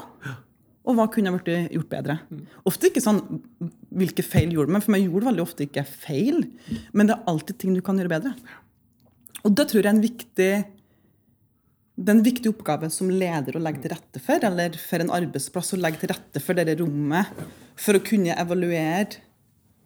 [0.81, 2.17] og hva kunne vært gjort bedre.
[2.67, 3.19] Ofte ikke sånn
[3.99, 6.45] hvilke feil gjorde vi, for vi gjorde veldig ofte ikke feil,
[6.95, 8.31] men det er alltid ting du kan gjøre bedre.
[9.43, 10.53] Og det tror jeg er en viktig
[12.01, 15.11] det er en viktig oppgave som leder å legge til rette for, eller for en
[15.13, 17.29] arbeidsplass å legge til rette for dette rommet
[17.77, 19.19] for å kunne evaluere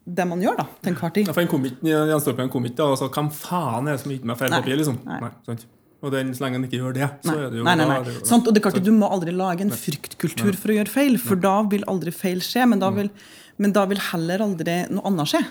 [0.06, 1.26] det man gjør, da, til enhver tid.
[1.26, 3.96] Ja, for en kom ikke, Jens Stolpen kom ikke da og sa 'Hvem faen er
[3.96, 5.00] det som har gitt meg feil papir?' liksom.
[5.04, 5.20] Nei.
[5.24, 5.66] Nei, sant?
[6.04, 7.84] Og den, så lenge han ikke gjør det, så Nei, er det jo nei, nei,
[7.84, 7.96] da nei.
[7.98, 10.76] er det Sant, og det er klart Du må aldri lage en fryktkultur for å
[10.76, 12.66] gjøre feil, for da vil aldri feil skje.
[12.68, 13.08] Men da vil,
[13.56, 15.42] men da vil heller aldri noe annet skje.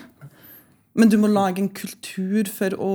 [0.96, 2.92] Men du må lage en kultur for å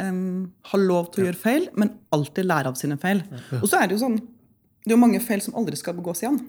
[0.00, 3.24] um, ha lov til å gjøre feil, men alltid lære av sine feil.
[3.60, 6.22] Og så er det jo sånn Det er jo mange feil som aldri skal begås
[6.22, 6.40] igjen.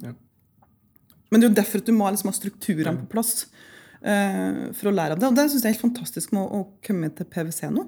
[1.34, 3.48] Men det er jo derfor at du må liksom ha strukturene på plass
[4.04, 5.28] for å lære av det.
[5.32, 7.86] Og det syns jeg er helt fantastisk med å, komme til PwC nå.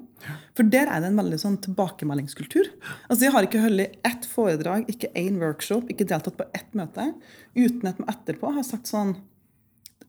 [0.55, 2.69] For der er det en veldig sånn tilbakemeldingskultur.
[3.09, 7.09] Altså Jeg har ikke holdt ett foredrag, ikke én workshop, ikke deltatt på ett møte
[7.55, 9.15] uten at vi etterpå har sagt sånn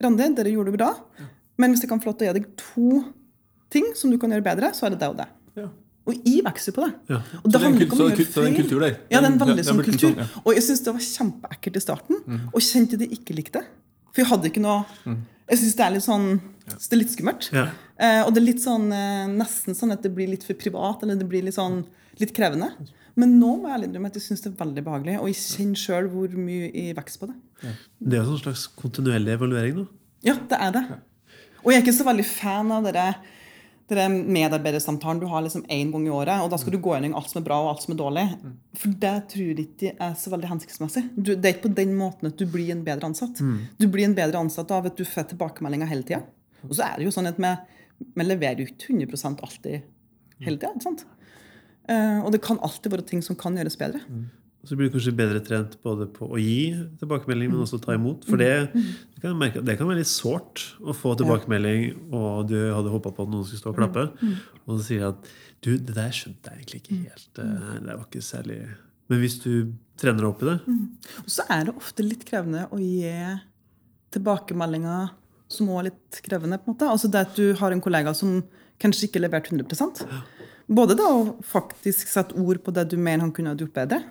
[0.02, 0.90] Randi, dere gjorde det bra,
[1.56, 2.88] men hvis jeg kan få lov til å gi deg to
[3.72, 5.26] ting som du kan gjøre bedre, så er det det og det.
[5.56, 5.70] Ja.
[6.06, 6.90] Og jeg vokser på det.
[7.14, 7.20] Ja.
[7.40, 8.58] Og det det er handler ikke om å det er gjøre kul- det er en
[8.60, 8.98] kultur der.
[9.10, 10.12] Ja, det er en veldig er sånn kultur.
[10.12, 10.42] sånn, ja.
[10.44, 12.20] Og jeg syns det var kjempeekkelt i starten.
[12.52, 13.64] Og kjente de ikke likte det.
[14.12, 15.16] For jeg hadde ikke noe
[15.46, 16.28] Jeg syns det er litt sånn
[16.66, 17.48] så det er litt skummelt.
[17.54, 17.68] Ja.
[18.02, 21.04] Eh, og det er litt sånn eh, nesten sånn at det blir litt for privat,
[21.04, 21.84] eller det blir litt sånn
[22.18, 22.72] litt krevende.
[23.16, 25.38] Men nå må jeg ærlig innrømme at jeg syns det er veldig behagelig, og jeg
[25.40, 27.36] kjenner sjøl hvor mye jeg vokser på det.
[28.02, 29.78] Det er en slags kontinuerlig evaluering.
[29.78, 29.86] nå.
[30.26, 30.84] Ja, det er det.
[31.62, 33.06] Og jeg er ikke så veldig fan av dere,
[33.90, 37.14] dere medarbeidersamtalen du har liksom én gang i året, og da skal du gå gjennom
[37.18, 38.24] alt som er bra og alt som er dårlig.
[38.80, 41.04] For det tror jeg ikke er så veldig hensiktsmessig.
[41.14, 43.42] Du, det er ikke på den måten at du blir en bedre ansatt.
[43.78, 46.24] Du blir en bedre ansatt av at du får tilbakemeldinger hele tida.
[46.66, 47.52] Og så er det jo sånn at vi,
[48.16, 49.86] vi leverer jo ikke 100 alltid
[50.46, 50.96] hele tida.
[50.96, 51.94] Uh?
[51.94, 54.02] Eh, og det kan alltid være ting som kan gjøres bedre.
[54.66, 57.94] Og så blir du kanskje bedre trent både på å gi tilbakemelding, men også ta
[57.94, 58.24] imot.
[58.26, 62.56] For det, det, kan, merke, det kan være litt sårt å få tilbakemelding, og du
[62.74, 64.08] hadde håpa på at noen skulle stå og klappe,
[64.66, 65.30] og så sier de at
[65.62, 67.38] du, det der skjønte jeg egentlig ikke helt.
[67.44, 68.58] eh, Det var ikke særlig.
[69.06, 69.52] Men hvis du
[70.02, 70.56] trener opp i det?
[71.22, 73.06] Og så er det ofte litt krevende å gi
[74.16, 75.14] tilbakemeldinger
[75.46, 76.58] som også er litt krevende.
[76.58, 76.90] på en måte.
[76.90, 78.40] Altså det at du har en kollega som
[78.82, 80.16] kanskje ikke leverte 100
[80.66, 84.02] Både da å faktisk sette ord på det du mener han kunne ha gjort bedre,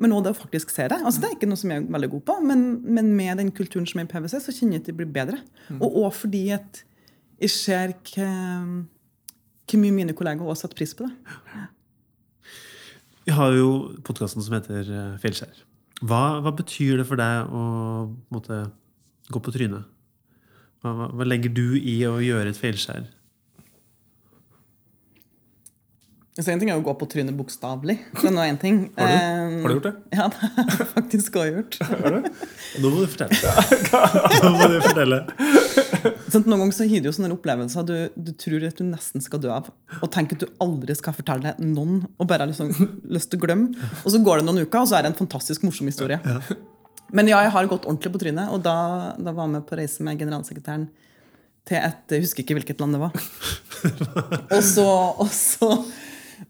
[0.00, 0.98] men òg det å faktisk se det.
[1.02, 3.52] Altså Det er ikke noe som jeg er veldig god på, men, men med den
[3.54, 5.42] kulturen som er i PwC, så kjenner jeg at det blir bedre.
[5.78, 6.82] Og òg fordi at
[7.42, 7.94] jeg ser
[9.72, 11.12] hvor mye mine kollegaer også setter pris på det.
[13.26, 13.68] Vi har jo
[14.04, 14.88] podkasten som heter
[15.22, 15.62] Fjellskjær.
[16.02, 17.64] Hva, hva betyr det for deg å
[18.34, 18.64] måtte,
[19.30, 19.86] gå på trynet?
[20.82, 23.06] Hva, hva legger du i å gjøre et feilskjær?
[26.32, 27.98] Så en ting er å gå på trynet bokstavelig.
[28.24, 28.76] Er nå én ting.
[28.96, 29.92] Har du, Eh, har du gjort det?
[30.16, 31.76] Ja, det har jeg faktisk også gjort.
[32.80, 33.52] Nå må du fortelle.
[34.40, 35.18] Nå må du fortelle.
[36.32, 39.20] Sånn, noen ganger så gir det jo sånne opplevelser du, du tror at du nesten
[39.24, 39.68] skal dø av.
[40.00, 42.72] Og tenker at du aldri skal fortelle det noen, og bare har liksom
[43.12, 43.90] lyst til å glemme.
[44.00, 46.16] Og så går det noen uker, og så er det en fantastisk morsom historie.
[47.12, 48.74] Men ja, jeg har gått ordentlig på trynet, og da,
[49.20, 50.88] da var jeg med på reise med generalsekretæren
[51.68, 53.12] til et Jeg husker ikke hvilket land det var.
[54.56, 54.88] Og så,
[55.22, 55.68] og så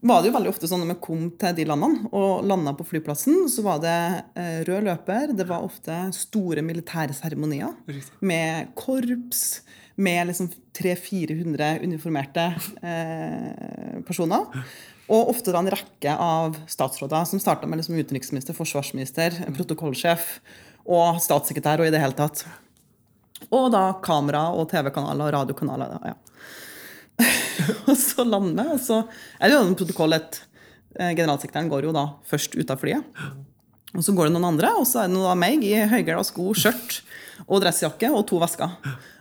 [0.00, 2.86] var det jo veldig ofte sånn når vi kom til de landene og landa på
[2.88, 3.98] flyplassen, så var det
[4.38, 5.34] eh, rød løper.
[5.36, 7.74] Det var ofte store militære seremonier
[8.24, 9.62] med korps,
[10.00, 12.48] med liksom 300-400 uniformerte
[12.80, 14.64] eh, personer.
[15.12, 20.36] Og ofte da en rekke av statsråder som starta med liksom utenriksminister, forsvarsminister, protokollsjef
[20.88, 22.46] og statssekretær og i det hele tatt.
[23.50, 25.96] Og da kamera og TV-kanaler og radiokanaler.
[26.06, 26.16] Ja.
[27.88, 29.00] og så lander vi, og så
[29.38, 30.40] er det jo en protokoll at
[30.98, 33.22] eh, generalsekretæren går jo da først ut av flyet.
[33.92, 36.22] Og så går det noen andre, og så er det noe av meg i høygæla
[36.24, 37.02] sko, skjørt
[37.46, 38.72] og dressjakke og to vesker.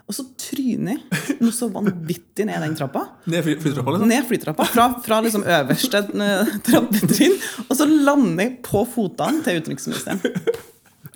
[0.07, 3.05] Og så tryner jeg noe så vanvittig ned den trappa.
[3.31, 4.09] Ned fly- flytrappa, liksom?
[4.11, 7.37] Ned flytrappa, fra, fra liksom øverste eh, trappetrinn.
[7.67, 10.19] Og så lander jeg på fotene til utenriksministeren.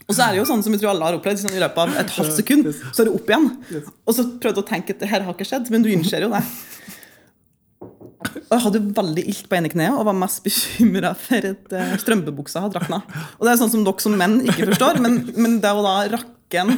[0.06, 1.82] Og så er det jo sånn som jeg tror alle har opplevd, sånn, i løpet
[1.82, 3.48] av et halvt sekund, så er det opp igjen.
[4.06, 6.28] Og så prøvde jeg å tenke at det her har ikke skjedd, men du innser
[6.28, 6.44] jo det.
[8.46, 11.96] Og jeg hadde veldig ilt på ene kneet og var mest bekymra for at uh,
[12.02, 13.02] strømpebuksa hadde rakna.
[13.40, 15.98] Og det er sånn som dere som menn ikke forstår, men, men det å da
[16.16, 16.72] rakke en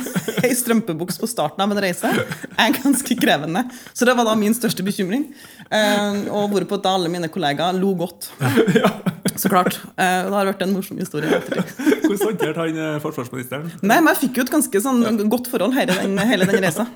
[0.48, 3.66] ei strømpebuks på starten av en reise er ganske krevende.
[3.94, 5.28] Så det var da min største bekymring.
[5.68, 8.32] Uh, og hvorpå da alle mine kollegaer lo godt.
[9.38, 9.76] Så klart.
[10.00, 11.42] Uh, det har vært en morsom historie.
[12.08, 13.68] Hvordan håndterte han forsvarsministeren?
[13.84, 16.88] Nei, men jeg fikk jo et ganske sånn godt forhold hele den, hele den reisa.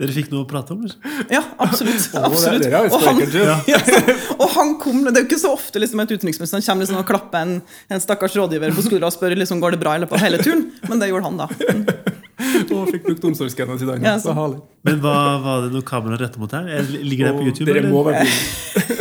[0.00, 0.84] Dere fikk noe å prate om?
[0.86, 1.26] eller?
[1.28, 2.06] Ja, absolutt.
[2.16, 2.64] Absolutt.
[2.88, 3.18] Og han,
[3.68, 3.80] ja.
[4.40, 7.08] og han kom, Det er jo ikke så ofte liksom, at utenriksministeren kommer liksom, og
[7.10, 7.58] klapper en,
[7.92, 10.40] en stakkars rådgiver på skuldra og spør liksom, går det bra i løpet av hele
[10.40, 11.50] turen, men det gjorde han da.
[12.72, 14.06] Og fikk brukt omsorgsgenene dagen.
[14.08, 14.62] Ja, så herlig.
[14.88, 16.68] Men hva, var det noe kamera retta mot her?
[16.78, 17.68] Er- Ligger det på YouTube?
[17.68, 18.24] Dere må være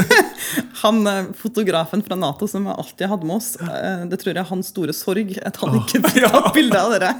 [0.82, 4.42] Han eh, Fotografen fra Nato som jeg alltid hadde med oss, eh, det tror jeg
[4.44, 7.14] er hans store sorg at han ikke fikk tatt bilde av dere.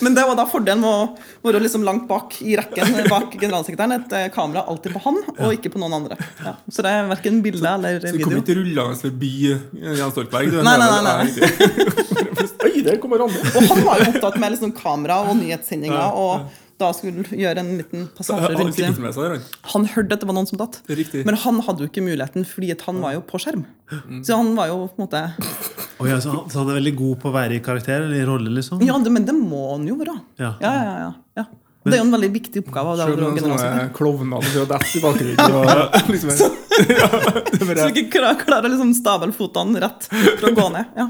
[0.00, 3.96] Men det var da fordelen med å være liksom langt bak i rekken bak generalsekretæren.
[3.98, 6.18] Et eh, kamera alltid på han, og ikke på noen andre.
[6.42, 6.54] Ja.
[6.70, 8.12] Så det er verken bilde eller video.
[8.12, 10.58] Så du kom ikke rullende forbi Jan Stoltenberg?
[10.66, 11.92] Nei, nei, nei, nei.
[12.66, 13.40] Oi, der kommer Randi!
[13.52, 16.46] Og han var jo opptatt med liksom kamera og nyhetssendinger, og
[16.80, 18.88] da skulle gjøre en liten passasje Han rundt det.
[18.88, 19.44] han.
[19.74, 20.80] Han hørte at det var noen som datt.
[20.88, 21.24] Er riktig.
[21.28, 23.64] Men han hadde jo ikke muligheten, fordi at han var jo på skjerm.
[24.24, 25.24] Så han var jo på en måte
[26.00, 28.22] oh, ja, så, han, så han er veldig god på å være i karakter eller
[28.22, 28.80] i rolle, liksom?
[28.86, 30.16] Ja, det, men det må han jo være.
[30.40, 30.54] Ja.
[30.64, 31.46] Ja, ja, ja, ja.
[31.82, 32.92] Det er jo en veldig viktig oppgave.
[32.94, 33.88] Selv være noen sånne generalsekretær.
[33.96, 35.56] klovner som dette i bakgrunnen.
[35.58, 40.46] Og liksom, ja, er Så du ikke klarer, klarer å liksom stable fotene rett for
[40.46, 40.92] å gå ned.
[40.94, 41.08] Ja.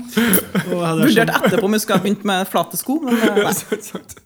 [0.72, 4.21] Vurderte etterpå om jeg skulle ha begynt med flate sko, men eh, nei.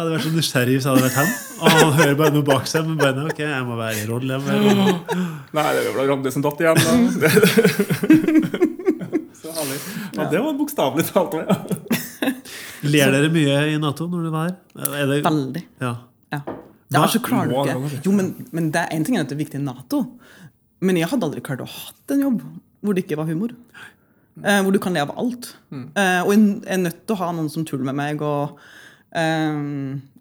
[0.00, 1.30] Hadde vært så nysgjerrig hvis jeg hadde vært han.
[1.60, 2.86] Og han hører bare noe bak seg.
[2.88, 4.36] Men bare, ok, jeg må være i rolle.
[4.36, 5.26] Jeg må være i rolle.
[5.58, 6.78] Nei, det er vel Randi som datt igjen.
[6.80, 6.92] Da.
[7.22, 8.70] Det-
[9.40, 9.78] Så herlig.
[10.16, 11.34] Ja, det var bokstavelig talt.
[11.40, 12.32] Ja.
[12.90, 14.56] Ler dere mye i Nato når du var her?
[15.00, 15.62] Er det, Veldig.
[15.80, 15.94] ja.
[16.32, 16.40] Ja.
[17.00, 18.02] er så klarer du ikke.
[18.06, 20.02] Jo, men, men det er en ting er at det er viktig i Nato,
[20.84, 22.42] men jeg hadde aldri klart å ha en jobb
[22.80, 23.52] hvor det ikke var humor.
[24.40, 25.50] Eh, hvor du kan le av alt.
[25.72, 28.22] Eh, og jeg er nødt til å ha noen som tuller med meg.
[28.24, 28.56] Og,
[29.12, 29.60] eh,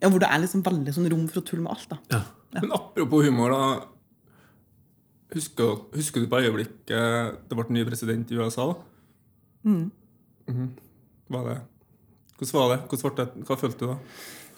[0.02, 1.90] ja, hvor det er liksom veldig sånn rom for å tulle med alt.
[1.90, 2.00] da.
[2.18, 2.22] ja.
[2.62, 3.64] Men apropos humor, da.
[5.36, 8.72] Husker, husker du på øyeblikket det ble ny president i USA?
[8.72, 8.80] da?
[9.70, 10.70] Mhm.
[11.30, 11.58] Var det
[12.40, 12.80] Hvordan var det?
[12.90, 13.46] Hvordan ble det?
[13.46, 13.98] Hva følte du da?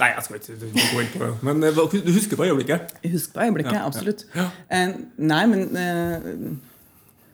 [0.02, 1.32] Nei, jeg skal ikke gå inn på det.
[1.46, 2.94] Men eh, du husker på øyeblikket?
[3.04, 4.24] Jeg husker på øyeblikket, Ja, ja, absolutt.
[4.36, 4.48] ja.
[4.70, 6.56] Eh, nei, men uh,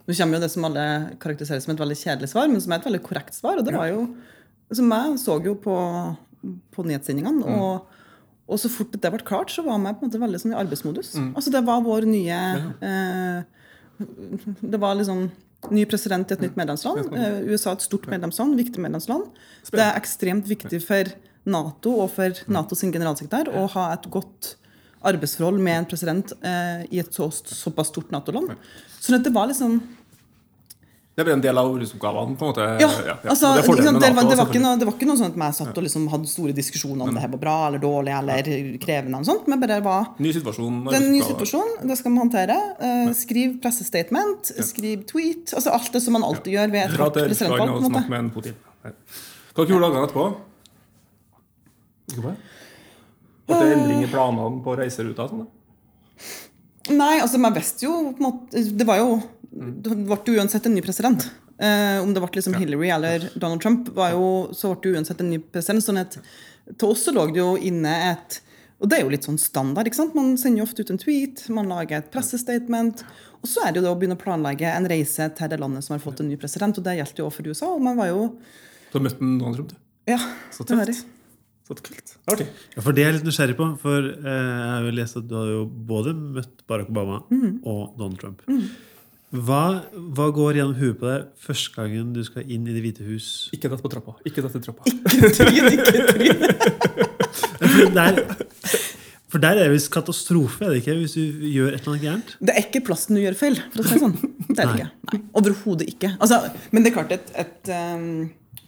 [0.08, 0.84] Nå kommer jo det som alle
[1.20, 3.60] karakteriserer som et veldig kjedelig svar, men som er et veldig korrekt svar.
[3.60, 4.08] Og det var jo
[4.74, 5.76] Som jeg så jo på,
[6.74, 7.44] på nyhetssendingene.
[7.44, 7.62] Mm.
[7.62, 7.98] Og,
[8.48, 10.60] og så fort det ble klart, så var jeg på en måte veldig sånn i
[10.62, 11.14] arbeidsmodus.
[11.20, 11.32] Mm.
[11.36, 12.40] Altså Det var vår nye
[12.90, 13.40] eh,
[14.62, 15.28] Det var liksom
[15.74, 17.10] ny president i et nytt medlemsland.
[17.18, 19.26] Eh, USA er et stort medlemsland, viktig medlemsland.
[19.74, 21.10] Det er ekstremt viktig for
[21.48, 22.54] Nato og for Mm.
[22.60, 24.56] NATO sin generalsekretær å ha et godt
[25.08, 28.56] arbeidsforhold med en president eh, i et så, såpass stort Nato-land.
[29.00, 29.80] Så det var liksom
[31.18, 32.36] Det ble en del av arbeidsoppgavene.
[32.38, 32.66] på en måte.
[32.78, 33.14] Ja, ja.
[33.32, 35.40] altså, det med det, var, det, var ikke noe, det var ikke noe sånn at
[35.42, 38.50] jeg satt og liksom hadde store diskusjoner om det her var bra eller dårlig eller
[38.84, 39.24] krevende.
[39.24, 40.76] og sånt, Men bare var Ny situasjon.
[40.86, 42.58] det er en ny situasjon, det skal man håndtere.
[42.78, 45.56] Uh, skriv pressestatement, skriv tweet.
[45.58, 47.82] altså Alt det som man alltid gjør ved et Dra hardt til Russland presidentvalg.
[47.82, 47.94] måte.
[47.96, 48.62] snakke med en Putin.
[49.58, 50.28] Hva gjorde du dagene etterpå?
[52.12, 52.38] Ikke på det?
[53.48, 55.26] Ble det endring i planene på reiseruta?
[55.32, 56.94] Sånn, da?
[56.94, 59.18] Nei, altså man visste jo på en måte, Det var jo
[59.58, 61.24] Det ble uansett en ny president.
[61.58, 65.22] Eh, om det ble liksom Hillary eller Donald Trump, var jo, så ble det uansett
[65.24, 65.84] en ny president.
[65.86, 66.18] sånn at
[66.78, 68.42] Til oss så lå det jo inne et
[68.80, 69.88] Og det er jo litt sånn standard.
[69.88, 70.14] ikke sant?
[70.14, 73.02] Man sender jo ofte ut en tweet, man lager et pressestatement.
[73.42, 75.84] Og så er det jo det å begynne å planlegge en reise til det landet
[75.84, 76.78] som har fått en ny president.
[76.78, 77.72] Og det gjaldt jo også for USA.
[77.74, 78.28] Og man var jo
[78.92, 79.70] Du har møtt en Donald Trump?
[79.70, 79.76] du?
[80.08, 80.20] Ja,
[80.52, 80.94] Så det var det.
[80.94, 81.08] tøft.
[81.68, 82.14] Så kult.
[82.32, 82.48] Artig.
[82.78, 83.66] Ja, for det er jeg litt nysgjerrig på.
[83.82, 87.24] For eh, jeg har jo lest at du har jo både møtt Barack Obama
[87.66, 88.42] og Donald Trump.
[89.28, 89.84] Hva,
[90.16, 93.50] hva går gjennom huet på deg første gangen du skal inn i Det hvite hus?
[93.52, 94.14] Ikke dette på trappa.
[94.28, 94.88] Ikke dette trappa.
[95.36, 96.46] Tryn, ikke tryn.
[97.68, 98.22] For der,
[99.28, 100.96] for der er det visst katastrofe, er det ikke?
[101.02, 102.32] Hvis du gjør et eller annet gærent?
[102.40, 104.16] Det er ikke plassen du gjør feil, for å si det sånn.
[104.48, 104.88] Det er det ikke.
[105.12, 106.14] Nei, Overhodet ikke.
[106.24, 106.40] Altså,
[106.72, 108.06] men det er klart at, et um,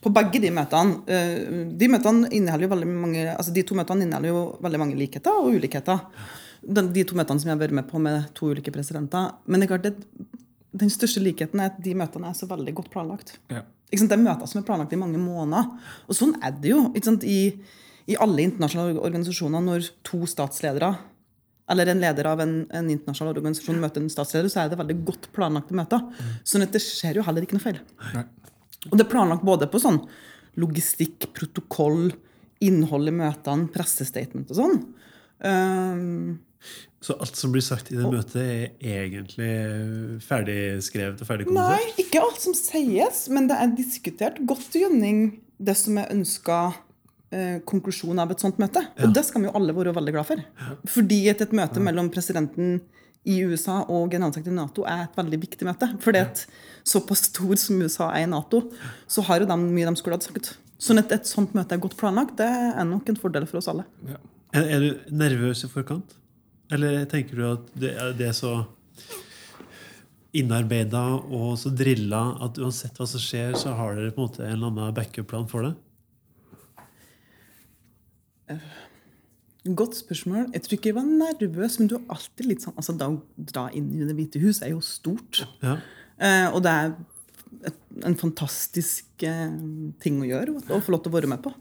[0.04, 4.06] på begge de møtene uh, De møtene inneholder jo veldig mange altså de to møtene
[4.06, 6.04] inneholder jo veldig mange likheter og ulikheter.
[6.68, 9.32] De, de to møtene som jeg har vært med på med to ulike presidenter.
[9.48, 10.04] Men det er klart at
[10.80, 13.36] den største likheten er at de møtene er så veldig godt planlagt.
[13.52, 13.66] Ja.
[13.90, 15.70] Det er møter som er planlagt i mange måneder.
[16.08, 16.82] Og sånn er det jo.
[17.26, 17.40] I,
[18.10, 20.94] I alle internasjonale organisasjoner når to statsledere
[21.70, 24.96] eller en leder av en, en internasjonal organisasjon møter en statsleder, så er det veldig
[25.06, 26.02] godt planlagte møter.
[26.48, 27.78] Sånn at det skjer jo heller ikke noe feil.
[28.16, 28.26] Nei.
[28.90, 30.00] Og det er planlagt både på sånn
[30.60, 32.10] logistikk, protokoll,
[32.66, 34.80] innhold i møtene, pressestatement og sånn.
[35.46, 36.40] Um,
[37.00, 39.52] Så alt som blir sagt i det møtet, er egentlig
[40.26, 45.76] ferdigskrevet og ferdig Nei, ikke alt som sies, men det er diskutert godt gjennom det
[45.80, 46.60] som er ønska
[47.32, 48.84] eh, konklusjon av et sånt møte.
[49.00, 50.44] Og det skal vi jo alle være veldig glad for.
[50.92, 52.82] Fordi at et møte mellom presidenten
[53.28, 55.92] i USA og generalsekretæren i Nato er et veldig viktig møte.
[56.04, 56.44] Fordi at
[56.88, 58.66] såpass stor som USA er i Nato,
[59.08, 60.54] så har jo de mye de skulle hatt sagt.
[60.80, 63.68] Sånn at et sånt møte er godt planlagt, det er nok en fordel for oss
[63.72, 63.88] alle.
[64.08, 64.20] Ja.
[64.56, 66.16] Er, er du nervøs i forkant?
[66.74, 68.54] Eller tenker du at det, det er så
[70.38, 74.44] innarbeida og så drilla at uansett hva som skjer, så har dere på en måte
[74.46, 75.76] en eller annen backup-plan for det?
[79.70, 80.50] Godt spørsmål.
[80.54, 83.20] Jeg tror ikke jeg var nervøs, men du er alltid litt sånn altså Da å
[83.36, 85.44] dra inn i Det hvite hus er jo stort.
[85.62, 85.76] Ja.
[86.18, 86.94] Eh, og det er
[87.68, 89.52] et, en fantastisk eh,
[90.02, 91.54] ting å gjøre å få lov til å være med på.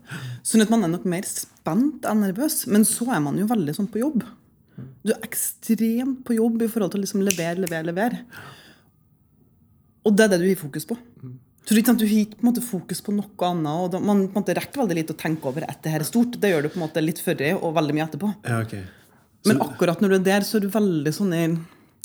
[0.47, 2.63] Sånn at man er nok mer spent enn nervøs.
[2.71, 4.25] Men så er man jo veldig sånn på jobb.
[5.05, 8.23] Du er ekstremt på jobb i forhold til å liksom levere, levere, levere.
[10.07, 10.97] Og det er det du har fokus på.
[11.69, 13.73] Så det er ikke sant, Du har ikke på en måte fokus på noe annet.
[13.73, 16.01] og da, Man på en måte rekker veldig lite å tenke over at det her
[16.01, 16.39] er stort.
[16.41, 18.35] Det gjør du på en måte litt før og veldig mye etterpå.
[18.47, 18.79] ja, ok.
[19.47, 21.43] Men akkurat når du er der, så er du veldig sånn i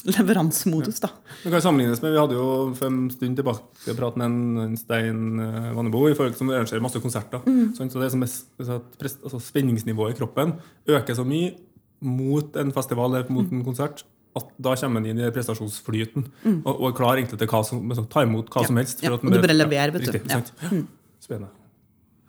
[0.03, 0.99] leveransemodus.
[0.99, 1.09] da.
[1.43, 5.39] Det kan sammenlignes med, Vi hadde jo for en stund tilbake prat med en, Stein
[5.39, 7.39] eh, Vannebo i forhold til som arrangerer masse konserter.
[7.77, 10.57] Sånn, så det som er, så at altså Spenningsnivået i kroppen
[10.87, 11.55] øker så mye
[12.03, 16.23] mot en festival eller mot en konsert at da kommer man inn i prestasjonsflyten
[16.65, 18.69] og, og er klar egentlig til å som, liksom, ta imot hva Ja.
[18.71, 19.03] som helst.
[19.05, 20.11] Ja, at og du bare leverer, vet du.
[20.15, 20.41] riktig, Ja.
[20.71, 20.81] Ja.
[21.21, 21.51] Spennende.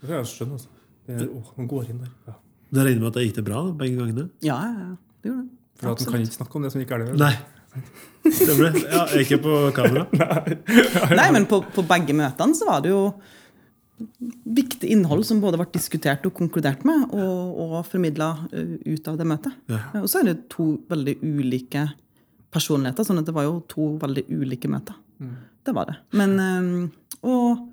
[0.01, 0.59] Det kan jeg skjønne.
[0.59, 0.69] altså.
[1.07, 2.13] Det er, å, man går inn der.
[2.29, 2.35] Ja.
[2.75, 4.29] Du regner med at det gikk det bra begge gangene?
[4.45, 4.97] Ja, ja, ja.
[5.25, 5.59] Det gjorde det.
[5.81, 7.17] For at man kan ikke snakke om det som ikke er det.
[7.19, 7.35] Nei.
[8.25, 10.05] Det ja, ikke på kamera.
[11.19, 13.01] Nei, men på, på begge møtene så var det jo
[14.45, 19.27] viktig innhold som både ble diskutert og konkludert med, og, og formidla ut av det
[19.29, 19.55] møtet.
[19.71, 19.81] Ja.
[20.03, 21.87] Og så er det to veldig ulike
[22.55, 24.99] personligheter, sånn at det var jo to veldig ulike møter.
[25.65, 25.97] Det var det.
[26.19, 27.65] Men, eh, og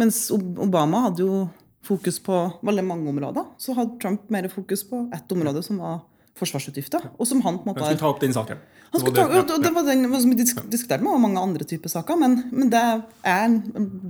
[0.00, 1.42] mens Obama hadde jo
[1.82, 6.02] fokus på veldig mange områder, så hadde Trump mer fokus på ett område, som var
[6.38, 7.10] forsvarsutgifter.
[7.18, 8.60] Og som han på en måte Jeg skal ta opp den saken.
[8.92, 11.88] Han skulle ta, og det var den som vi diskuterte med, og mange andre typer
[11.88, 12.80] saker, men, men det
[13.24, 13.54] er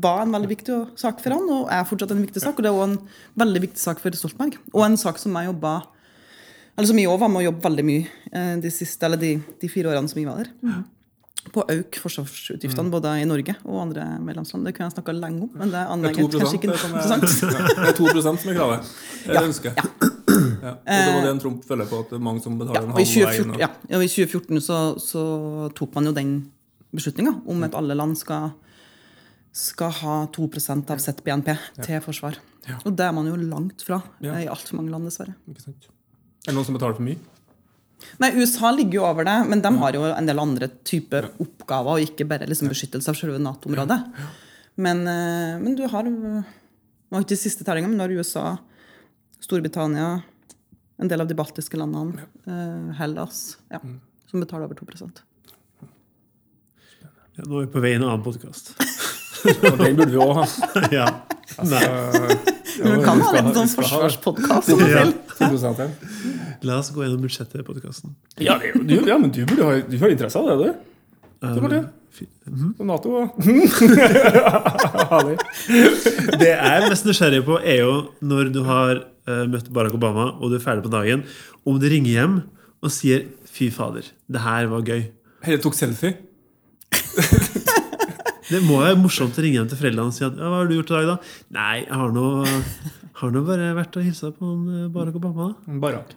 [0.02, 2.56] var en veldig viktig sak for han, og er fortsatt en viktig sak.
[2.58, 2.96] Og det er også en
[3.44, 4.58] veldig viktig sak for Stoltenberg.
[4.74, 5.76] Og en sak som jeg jobba
[6.72, 9.36] eller som jeg òg var med å jobbe veldig mye eh, de siste, eller de,
[9.60, 10.82] de fire årene som jeg var der.
[11.52, 14.64] På å øke forsvarsutgiftene både i Norge og andre medlemsland.
[14.66, 16.86] Det kunne jeg snakka lenge om, men det er anlegger 2 kanskje ikke det er,
[16.88, 17.76] interessant.
[17.82, 18.92] det er 2 som er kravet.
[19.26, 19.82] Det er Ja, ønsket.
[19.82, 20.12] Ja.
[20.62, 22.85] Og det var det en Trump følger på, at det er mange som Ja, betaler
[22.87, 23.37] en og i halv vei.
[23.37, 25.22] 2014, ja, og i 2014 så, så
[25.75, 26.33] tok man jo den
[26.94, 28.53] beslutninga om at alle land skal,
[29.53, 31.51] skal ha 2% av sitt BNP
[31.83, 32.38] til forsvar.
[32.85, 34.37] Og det er man jo langt fra Ja.
[34.38, 35.35] i altfor mange land, dessverre.
[35.51, 35.88] Ikke sant?
[36.46, 37.18] Er det noen som betaler for mye?
[38.18, 41.98] Nei, USA ligger jo over det, men de har jo en del andre typer oppgaver,
[41.98, 43.98] og ikke bare liksom beskyttelse av selve Nato-området.
[44.83, 48.57] Men, eh, men du har Nå har ikke de siste tellinga, men du har USA,
[49.42, 50.22] Storbritannia,
[51.02, 53.80] en del av de baltiske landene, eh, Hellas, ja,
[54.30, 54.86] som betaler over 2
[57.32, 58.74] Ja, nå er vi på vei inn i en annen podkast.
[59.48, 60.44] Og den burde vi òg ha.
[60.98, 61.06] Ja.
[61.58, 61.80] Altså,
[62.82, 64.70] Men vi kan ha litt sånn forsvarspodkast.
[64.88, 65.02] Ja.
[65.40, 68.14] 10% La oss gå gjennom budsjettet i podkasten.
[68.40, 70.68] Ja, det, du, ja, men du burde ha, du har interesse av det, du.
[71.42, 71.82] Det var det.
[72.78, 73.40] Og Nato og
[76.42, 80.30] Det jeg er mest nysgjerrig på, er jo når du har eh, møtt Barack Obama,
[80.40, 81.24] og du er ferdig på dagen,
[81.66, 82.37] om du ringer hjem
[82.82, 85.11] og sier 'fy fader, det her var gøy'.
[85.44, 86.16] Hele tok selfie.
[88.52, 90.66] Det må være morsomt å ringe hjem til foreldrene og si at ja, 'hva har
[90.68, 91.16] du gjort i dag', da?
[91.56, 92.24] 'Nei, jeg har nå,
[93.22, 95.54] har nå bare vært og hilsa på han, eh, Barack Obama'.
[95.54, 95.78] da.
[95.80, 96.12] Barak.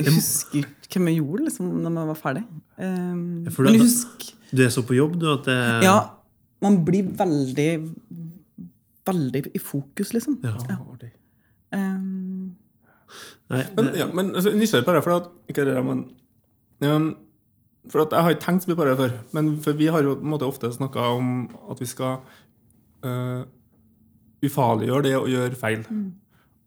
[0.00, 2.44] Jeg husker hvem jeg gjorde liksom, når jeg var ferdig.
[2.78, 5.98] Um, Ja, men husk Du er så på jobb, du, at det Ja,
[6.62, 7.92] man blir veldig
[9.08, 10.38] Veldig i fokus, liksom.
[10.44, 10.52] Ja.
[10.52, 11.10] artig.
[11.74, 12.56] Um,
[13.48, 16.04] Nei, Men, ja, men altså, nysgjerrig på det, for at Ikke det, men
[16.84, 17.08] um,
[17.88, 19.14] For at Jeg har ikke tenkt så mye på det før.
[19.36, 21.30] Men for vi har jo på en måte ofte snakka om
[21.72, 22.18] at vi skal
[23.06, 23.44] uh,
[24.44, 25.86] ufarliggjøre det å gjøre feil.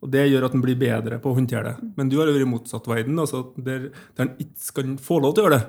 [0.02, 1.92] Og Det gjør at en blir bedre på å håndtere det.
[1.98, 5.20] Men du har jo vært i motsatt verden, altså der, der en ikke skal få
[5.22, 5.68] lov til å gjøre det.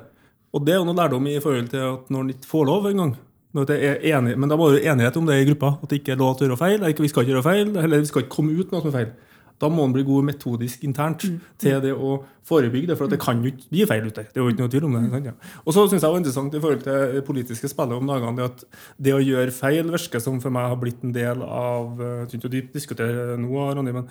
[0.56, 2.88] Og det er jo noe lærdom i forhold til at når en ikke får lov
[2.88, 3.12] engang
[3.54, 5.78] enig, Men da må det være enighet om det i gruppa.
[5.82, 6.80] At det ikke er lov til å gjøre feil.
[6.80, 8.94] ikke- Vi skal ikke gjøre feil, eller vi skal ikke komme ut med noe som
[8.94, 9.12] er feil.
[9.60, 11.20] Da må en bli god metodisk internt
[11.58, 12.96] til det å forebygge det.
[12.98, 14.24] For at det kan jo ikke bli feil ute.
[14.26, 15.10] Det er jo ikke noe tvil om det.
[15.12, 15.32] sant, Ja.
[15.64, 18.36] Og så syns jeg det var interessant i forhold til det politiske spillet om dagene
[18.36, 18.64] det at
[19.00, 22.30] det å gjøre feil virker som for meg har blitt en del av eh, Jeg
[22.30, 24.08] syns jo de diskutere nå, Ronny, men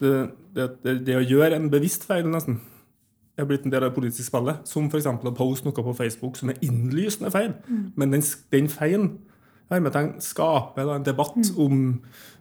[0.00, 2.60] det, det, det, det å gjøre en bevisst feil, nesten,
[3.42, 4.60] er blitt en del av det politiske spillet.
[4.68, 5.06] Som f.eks.
[5.06, 7.54] å poste noe på Facebook som er innlysende feil.
[7.98, 8.24] Men den,
[8.54, 9.12] den feilen
[9.68, 11.82] hermetegn, skape da, en debatt om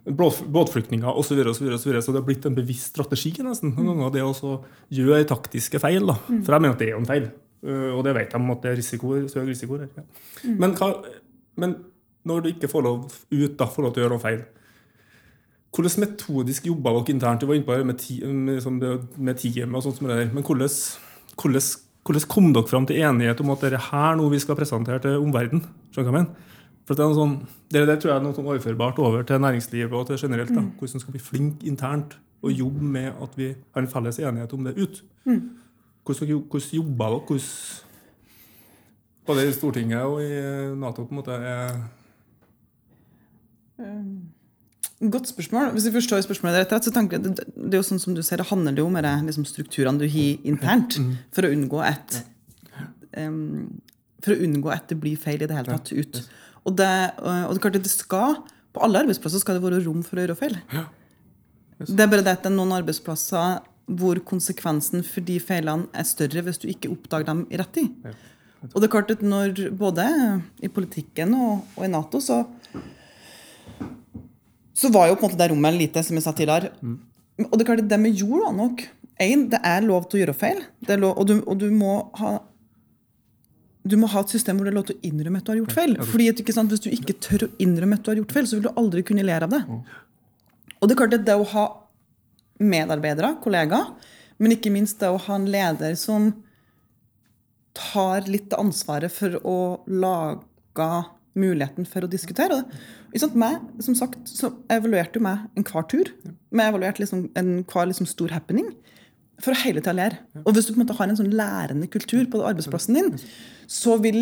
[0.06, 1.28] båt- båtflyktninger osv.
[1.28, 2.04] Så, videre, og så, videre, og så, videre.
[2.06, 3.74] så det har blitt en bevisst strategi nesten.
[3.76, 4.54] Noen ganger det å
[4.94, 6.08] gjøre taktiske feil.
[6.08, 6.16] da.
[6.30, 7.30] For jeg mener at det er jo en feil.
[7.68, 9.90] Uh, og det vet de at det er risikoer, så høy risiko der.
[9.98, 10.54] Ja.
[10.62, 10.92] Men, hva,
[11.60, 11.74] men
[12.28, 14.46] når du ikke får lov ut, da, får lov til å gjøre noe feil
[15.76, 17.42] hvordan metodisk jobba dere internt?
[17.42, 19.44] Du var inne på med, ti, med, sånn med
[19.76, 20.34] og sånt som det der.
[20.34, 20.70] Men hvordan,
[21.38, 21.68] hvordan,
[22.08, 25.00] hvordan kom dere fram til enighet om at det er her nå vi skal presentere
[25.04, 25.66] til omverdenen?
[25.92, 26.54] Skjønner du hva jeg mener?
[26.88, 27.36] For det, er noe sånn,
[27.74, 30.54] det, det tror jeg er noe sånn overførbart over til næringslivet og til generelt.
[30.56, 30.64] da.
[30.80, 32.16] Hvordan skal vi bli flinke internt
[32.46, 35.02] og jobbe med at vi har en felles enighet om det ut?
[36.08, 37.20] Hvordan, dere- hvordan jobba dere?
[37.28, 37.84] Hvordan,
[39.28, 40.32] både i Stortinget og i
[40.80, 41.76] Nato på en måte er
[44.98, 45.76] Godt spørsmål.
[45.76, 48.24] Hvis jeg forstår spørsmålet rett, så tenker jeg, det, det er jo sånn som du
[48.26, 50.98] ser, det handler jo om de liksom, strukturene du har internt
[51.36, 52.18] for å unngå et
[53.22, 53.68] um,
[54.26, 56.22] For å unngå at det blir feil i det hele tatt ut.
[56.66, 58.40] Og det, og det klart at det skal
[58.74, 60.58] På alle arbeidsplasser skal det være rom for å gjøre feil.
[61.78, 66.10] Det er bare det at det er noen arbeidsplasser hvor konsekvensen for de feilene er
[66.10, 67.94] større hvis du ikke oppdager dem i rett tid.
[68.74, 70.10] Og det er klart at når både
[70.66, 72.42] i politikken og, og i Nato så
[74.78, 76.70] så var jo på en måte det rommet lite, som jeg sa tidligere.
[77.48, 78.84] Og det er klart det med jord var nok
[79.18, 80.60] en, Det er lov til å gjøre feil.
[80.86, 82.38] Det er lov, og, du, og du må ha
[83.88, 85.60] du må ha et system hvor det er lov til å innrømme at du har
[85.62, 85.96] gjort feil.
[86.12, 88.58] Fordi at, sant, Hvis du ikke tør å innrømme at du har gjort feil, så
[88.58, 89.62] vil du aldri kunne lære av det.
[90.78, 91.66] Og det er klart at det å ha
[92.60, 93.94] medarbeidere, kollegaer,
[94.38, 96.30] men ikke minst det å ha en leder som
[97.78, 99.58] tar litt ansvaret for å
[99.88, 100.90] lage
[101.38, 102.62] muligheten for å diskutere.
[102.62, 102.82] det.
[103.38, 106.12] Meg, som sagt, så evaluerte jo meg enhver tur.
[106.26, 108.70] Vi evaluerte liksom enhver liksom stor happening
[109.42, 110.20] for å hele tida lære.
[110.44, 113.12] Og hvis du på en måte har en sånn lærende kultur på arbeidsplassen din,
[113.70, 114.22] så vil,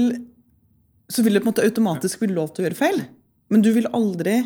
[1.12, 3.02] så vil det på en måte automatisk bli lov til å gjøre feil.
[3.54, 4.40] Men du vil aldri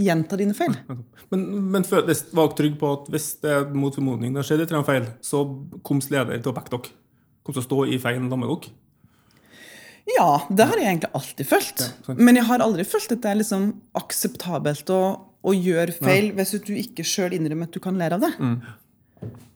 [0.00, 0.74] gjenta dine feil.
[1.30, 4.82] Men, men var dere trygge på at hvis det mot formodning det skjedde et eller
[4.82, 5.44] annet feil, så
[5.86, 6.94] kom leder til å backe dere?
[7.44, 8.74] Kom til å stå i feilen sammen med dere?
[10.10, 11.84] Ja, det har jeg egentlig alltid følt.
[12.20, 13.62] Men jeg har aldri følt at det er liksom
[13.96, 15.00] akseptabelt å,
[15.44, 18.32] å gjøre feil hvis du ikke sjøl innrømmer at du kan lære av det.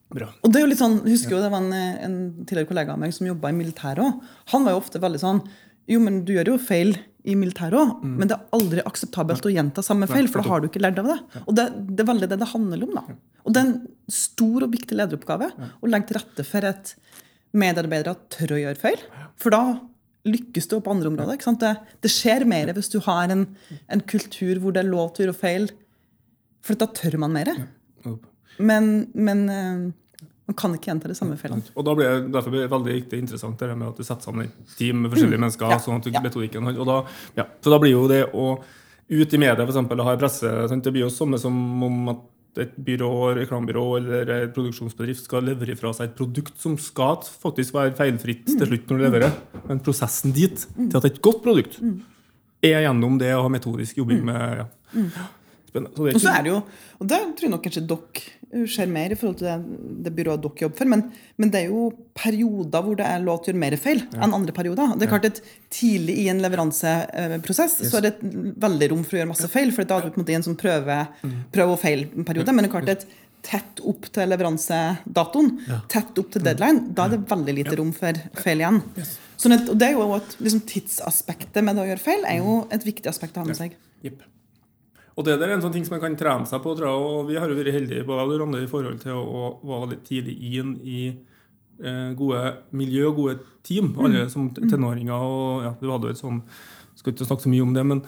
[0.09, 0.31] Bra.
[0.41, 2.15] Og det er jo litt sånn, jeg husker jo det var en, en
[2.49, 4.23] tidligere kollega av meg som jobba i militæret òg.
[4.55, 5.43] Han var jo ofte veldig sånn
[5.89, 6.95] Jo, men du gjør jo feil
[7.29, 10.61] i militæret òg, men det er aldri akseptabelt å gjenta samme feil, for da har
[10.65, 11.17] du ikke lært av det.
[11.45, 12.95] Og det, det er veldig det det handler om.
[12.97, 13.17] da.
[13.45, 13.79] Og det er en
[14.09, 15.49] stor og viktig lederoppgave
[15.85, 16.95] å legge til rette for at
[17.53, 19.05] medarbeidere tør å gjøre feil.
[19.41, 19.63] For da
[20.27, 21.39] lykkes du på andre områder.
[21.61, 23.47] Det, det skjer mer hvis du har en,
[23.89, 25.69] en kultur hvor det er lov til å gjøre feil,
[26.65, 27.53] for da tør man mer.
[28.59, 29.85] Men, men eh,
[30.49, 31.63] man kan ikke gjenta de samme feilene.
[31.77, 34.31] Og da blir det, Derfor blir det veldig viktig interessant det med at du setter
[34.31, 35.69] sammen et team med forskjellige mennesker.
[35.69, 35.75] Mm.
[35.77, 35.81] Ja.
[35.85, 36.23] sånn at du, Ja.
[36.25, 36.99] metodikken, og da,
[37.37, 37.47] ja.
[37.63, 38.49] Så da blir jo det å
[39.09, 40.51] ut i media for eksempel, og ha i presse?
[40.69, 42.25] Det blir jo samme som om at
[42.59, 47.77] et byrå, reklamebyrå eller en produksjonsbedrift skal levere fra seg et produkt som skal faktisk
[47.77, 49.37] være feilfritt til slutt når du leverer.
[49.69, 51.79] Men prosessen dit, til at et godt produkt,
[52.65, 54.69] er gjennom det å ha metodisk jobbing med ja.
[55.69, 55.93] Spennende.
[55.95, 56.59] Så det er Og så er det jo,
[56.99, 58.23] og det tror jeg nok kanskje dere
[58.73, 59.57] ser mer i forhold til det,
[60.07, 61.03] det byrået dere jobber for, men,
[61.37, 64.35] men det er jo perioder hvor det er lov til å gjøre mer feil enn
[64.39, 64.95] andre perioder.
[64.97, 68.23] Det er klart at Tidlig i en leveranseprosess så er det et
[68.65, 70.39] veldig rom for å gjøre masse feil, for da er du på en måte i
[70.39, 70.97] en sånn prøve,
[71.53, 72.55] prøve og feil-periode.
[72.57, 73.05] Men det er klart at
[73.45, 75.53] tett opp til leveransedatoen,
[75.93, 78.81] tett opp til deadline, da er det veldig lite rom for feil igjen.
[79.39, 82.41] Sånn at, og det er jo at liksom, Tidsaspektet med det å gjøre feil er
[82.41, 83.77] jo et viktig aspekt å ha med seg.
[84.03, 84.25] Jepp.
[85.19, 87.07] Og det der er en sånn ting som man kan trene seg på, tror jeg,
[87.11, 89.89] og vi har jo vært heldige både jeg og Rande i forhold til å, være
[89.97, 92.43] litt tidlig inn i eh, gode
[92.79, 95.15] miljø og gode team, alle som tenåringer.
[95.19, 96.43] og ja, Du hadde jo et sånn
[96.99, 98.03] Skal ikke snakke så mye om det, men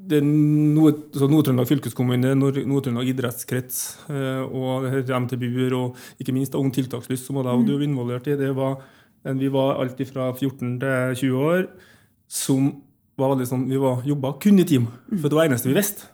[0.00, 4.86] det er Nord- så Nord-Trøndelag fylkeskommune, Nord- Nord-Trøndelag idrettskrets eh, og
[5.26, 8.36] MTBU-er og ikke minst Ung tiltakslyst, som også du var involvert i.
[8.38, 8.78] det var
[9.22, 11.68] Vi var alt fra 14 til 20 år
[12.26, 12.70] som
[13.18, 14.86] var veldig sånn, Vi var, jobba kun i team,
[15.20, 16.08] for det var det eneste vi visste.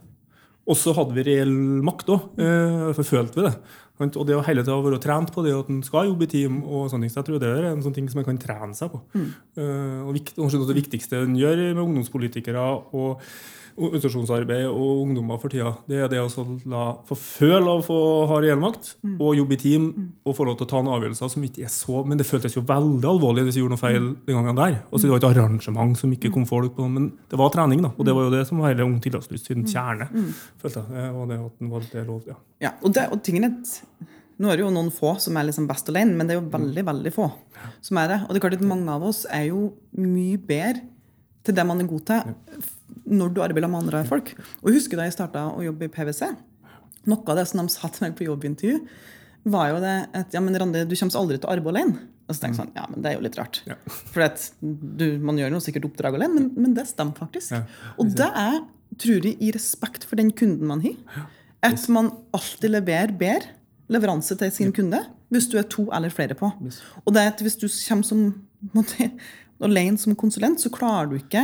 [0.66, 1.52] Og så hadde vi reell
[1.86, 3.54] makt òg, eh, for følte vi det.
[4.02, 6.58] Og det å hele tida være trent på det at en skal jobbe i team,
[6.64, 8.76] og sånne ting, så jeg tror det er en sånn ting som en kan trene
[8.76, 9.00] seg på.
[9.16, 9.30] Mm.
[10.04, 13.22] og kanskje det viktigste en gjør med ungdomspolitikere og
[13.76, 17.98] organisasjonsarbeid og ungdommer for tida, det er det å la få føle å få
[18.30, 19.16] ha reell mm.
[19.20, 19.86] og jobbe i team
[20.24, 22.56] og få lov til å ta noen avgjørelser som ikke er så Men det føltes
[22.56, 24.78] jo veldig alvorlig hvis vi gjorde noe feil den gangen der.
[24.90, 27.92] Altså, det var et arrangement som ikke kom folk på, men det var trening, da.
[27.96, 30.06] Og det var jo det som var hele Ung tiltakslyst sin kjerne,
[30.62, 30.92] følte jeg.
[30.94, 32.36] Eh, Og det at den var det lov, ja.
[32.62, 33.56] Ja, og, det, og tingen er
[34.36, 36.50] Nå er det jo noen få som er liksom best alene, men det er jo
[36.52, 37.30] veldig veldig få
[37.84, 38.18] som er det.
[38.26, 40.82] Og det er klart at mange av oss er jo mye bedre
[41.46, 42.34] til det man er god til,
[43.06, 44.32] når du arbeider med andre folk.
[44.62, 46.28] Og jeg husker Da jeg starta å jobbe i PwC,
[47.06, 48.80] noe av det som de sa til meg på jobbintervju,
[49.46, 52.06] var jo det at ja, men Randi, du kommer aldri til å arbeide alene.
[52.26, 53.60] Og så tenkte jeg sånn, ja, men det er jo litt rart.
[53.68, 53.76] Ja.
[54.10, 57.54] For at du, man gjør jo sikkert oppdrag alene, men, men det stemmer faktisk.
[57.54, 57.60] Ja,
[58.02, 58.56] og det er,
[58.98, 61.28] tror jeg, i respekt for den kunden man har.
[61.66, 63.54] At man alltid leverer bedre
[63.92, 64.98] leveranse til sin kunde
[65.30, 66.50] hvis du er to eller flere på.
[67.04, 68.24] Og det er at hvis du kommer som
[68.74, 69.10] måtte,
[69.62, 71.42] alene som konsulent, så klarer du ikke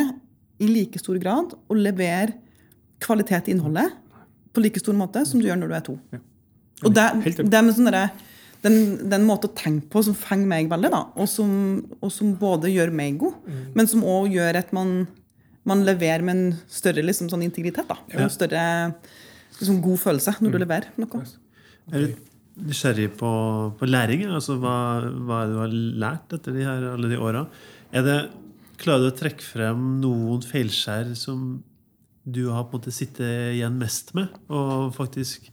[0.62, 2.36] i like stor grad å levere
[3.02, 3.96] kvalitet i innholdet
[4.52, 5.96] på like stor måte som du gjør når du er to.
[6.82, 8.10] Og det, det med sånn derre
[8.62, 8.76] den,
[9.10, 11.50] den måten å tenke på som fenger meg veldig, da, og som,
[11.98, 15.00] og som både gjør meg god, men som òg gjør at man,
[15.66, 17.88] man leverer med en større liksom, sånn integritet.
[17.88, 18.62] Da, en større
[19.58, 21.24] liksom, god følelse når du leverer noe.
[21.90, 22.20] Er du
[22.60, 23.32] nysgjerrig på,
[23.78, 24.24] på læring.
[24.28, 24.76] Altså hva,
[25.26, 27.46] hva du har lært etter de her, alle de åra?
[27.92, 28.18] Er det,
[28.82, 31.62] klarer du å trekke frem noen feilskjær som
[32.22, 35.48] du har på en måte sittet igjen mest med, og faktisk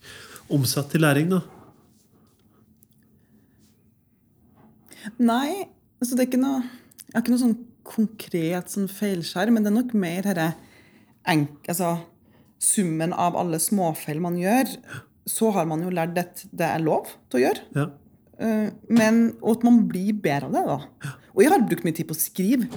[0.53, 1.31] omsatt til læring?
[1.33, 1.41] da?
[5.17, 5.65] Nei,
[6.01, 7.59] altså det er ikke noe Jeg har ikke noe sånn
[7.89, 10.49] konkret sånn feilskjær, men det er nok mer herre
[11.25, 11.95] altså,
[12.59, 14.75] Summen av alle småfeil man gjør,
[15.29, 17.61] så har man jo lært at det er lov til å gjøre.
[17.77, 17.85] Ja.
[18.39, 20.63] Eh, Men, og at man blir bedre av det.
[20.67, 21.13] da.
[21.31, 22.67] Og jeg har brukt mye tid på å skrive.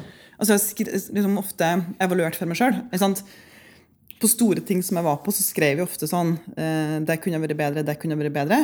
[0.43, 1.67] Altså, jeg har liksom ofte
[2.03, 2.81] evaluert for meg sjøl.
[4.23, 7.41] På store ting som jeg var på, så skrev jeg ofte sånn eh, Det kunne
[7.43, 8.59] vært bedre, det kunne vært bedre.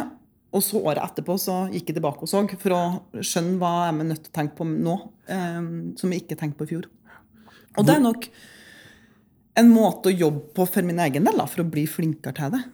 [0.55, 2.83] Og så året etterpå så gikk jeg tilbake og så for å
[3.21, 4.95] skjønne hva jeg er nødt til å tenke på nå,
[5.29, 5.59] eh,
[6.01, 6.89] som jeg ikke tenkte på i fjor.
[7.79, 8.27] Og det er nok
[9.59, 12.65] en måte å jobbe på for min egen del, for å bli flinkere til det.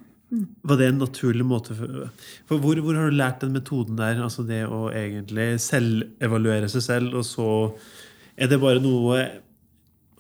[0.66, 2.08] Var det en naturlig måte for,
[2.48, 4.22] for hvor, hvor har du lært den metoden der?
[4.24, 7.48] Altså det å egentlig selvevaluere seg selv, og så
[8.34, 9.18] Er det bare noe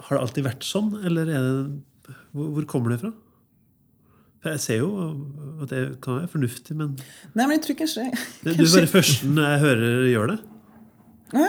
[0.06, 3.12] Har det alltid vært sånn, eller er det Hvor, kommer det fra?
[4.44, 4.90] Jeg ser jo
[5.64, 6.98] at det kan være fornuftig, men
[7.32, 8.10] Nei, men jeg tror kanskje,
[8.44, 10.36] det, du er bare førsten jeg hører gjør det.
[11.32, 11.46] Ja,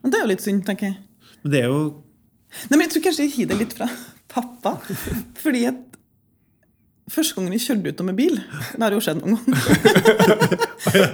[0.00, 0.96] men det er jo litt synd, tenker jeg.
[1.42, 3.90] Men det er jo Nei, men jeg tror kanskje jeg har det litt fra
[4.32, 4.78] pappa.
[5.42, 5.82] Fordi at
[7.12, 10.56] første gangen vi kjørte ut med bil Det har jo skjedd noen ganger.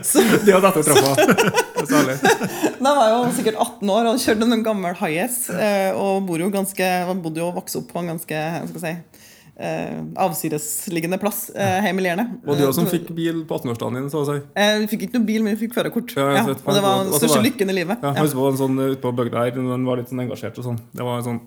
[0.09, 2.17] Så Det var dette jeg Det herlig.
[2.83, 5.53] Da var jeg jo sikkert 18 år og kjørte en gammel Hiace.
[5.55, 6.89] eh, Og bor jo ganske,
[7.23, 9.29] bodde jo og vokste opp på en ganske hva skal jeg si,
[9.63, 12.25] eh, avsidesliggende plass eh, hjemme i Lierne.
[12.47, 14.39] Og du som fikk bil på 18-årsdagen din, så å si.
[14.59, 16.15] Eh, Vi fikk ikke noe bil, men vi fikk førerkort.
[16.17, 17.99] Ja, Ja, og det var den største var- lykken i livet.
[18.03, 18.23] Ja, Ja.
[18.25, 20.65] husker på en sånn eh, ute på bygda her, den var litt sånn engasjert og
[20.65, 20.81] sånn.
[20.95, 21.41] Det var en sånn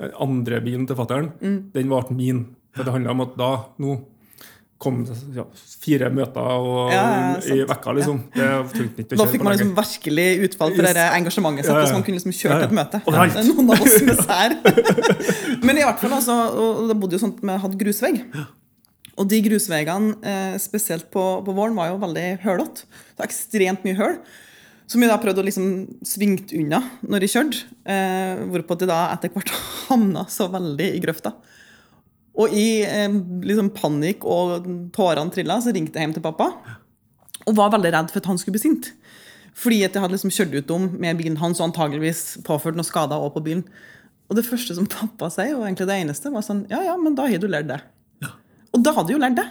[0.00, 1.32] eh, andre bilen til fattern.
[1.42, 1.58] Mm.
[1.74, 2.46] Den ble min.
[2.72, 3.50] For det handla om at da,
[3.82, 3.98] nå
[4.80, 5.02] kom
[5.36, 5.44] ja,
[5.82, 8.22] fire møter og, Ja, ja, i vekka, liksom.
[8.32, 11.80] Det trengte ikke å Da fikk man liksom virkelig utfall for det engasjementet sitt.
[11.84, 13.02] Så man kunne liksom til et møte.
[13.04, 14.56] Det er Noen av oss er sær.
[15.66, 18.22] Men i hvert fall, altså, og det bodde jo at vi hadde grusvegg.
[19.20, 22.88] Og de grusveggene, eh, spesielt på, på våren, var jo veldig hølete.
[23.20, 24.16] Ekstremt mye høl.
[24.90, 25.66] Som jeg da prøvde å liksom
[26.08, 27.68] svinge unna når jeg kjørte.
[27.84, 29.52] Eh, hvorpå de da etter hvert
[29.90, 31.36] havna så veldig i grøfta.
[32.38, 33.10] Og i eh,
[33.46, 36.50] liksom panikk og tårene trilla, så ringte jeg hjem til pappa.
[37.48, 38.92] Og var veldig redd for at han skulle bli sint.
[39.58, 42.86] Fordi at jeg hadde liksom kjørt ut om med bilen hans og antageligvis påført noen
[42.86, 43.64] skader også på bilen.
[44.30, 47.16] Og det første som pappa sier, og egentlig det eneste, var sånn Ja, ja, men
[47.18, 47.80] da har du lært det.
[48.70, 49.46] Og da hadde jeg jo lært det.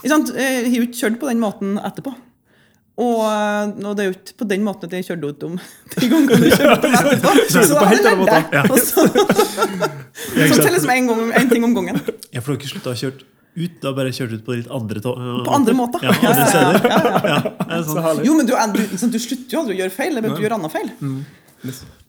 [0.00, 0.30] Ikke sant?
[0.32, 2.14] Jeg har jo ikke kjørt på den måten etterpå.
[2.94, 5.54] Og, og det er jo ikke på den måten at jeg kjørte ut om
[5.98, 7.32] de gangene du kjørte ut etterpå.
[7.50, 11.98] Så da hadde jeg lært så, så til liksom en, gang, en ting om gangen.
[12.30, 14.56] Ja, for du har ikke slutta å kjøre ut, du har bare kjørt ut på
[14.60, 15.18] litt andre tog?
[15.46, 16.06] På andre måter.
[16.06, 16.78] Ja, andre steder.
[16.90, 17.36] Ja,
[17.70, 18.22] ja, sånn.
[18.26, 20.18] Jo, men du, du, liksom, du slutter jo aldri å gjøre feil.
[20.18, 20.90] Bare du gjør andre feil.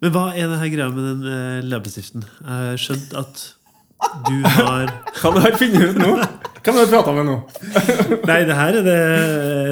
[0.04, 2.26] Men hva er det her greia med den uh, leppestiften?
[2.42, 3.46] Jeg har skjønt at
[4.26, 4.90] du har
[5.20, 6.12] Hva du har funnet ut nå?
[6.66, 7.36] Hvem har du prata med nå?
[8.26, 9.00] Nei, det her er det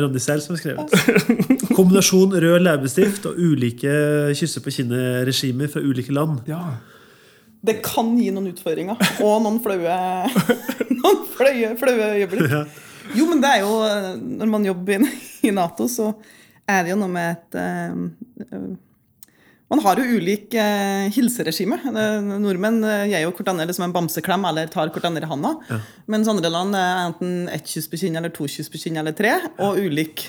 [0.04, 1.70] Ronny selv som har skrevet.
[1.74, 3.94] Kombinasjon rød leppestift og ulike
[4.38, 6.44] kysse på kinnet-regimer fra ulike land.
[6.50, 6.62] Ja.
[7.66, 9.02] Det kan gi noen utfordringer.
[9.26, 9.98] Og noen flaue,
[11.00, 12.56] noen flaue, flaue øyeblikk.
[13.18, 13.74] Jo, men det er jo
[14.40, 15.14] Når man jobber i,
[15.50, 16.14] i Nato, så
[16.70, 18.68] er det jo noe med et eh,
[19.74, 21.80] Man har jo ulik eh, hilseregime.
[21.90, 25.56] Eh, Nordmenn eh, gir jo hverandre liksom en bamseklem eller tar hverandre i handa.
[26.14, 29.16] Mens andre land er enten ett kyss på kinnet eller to kyss på kinnet eller
[29.18, 29.32] tre.
[29.66, 30.28] Og ulik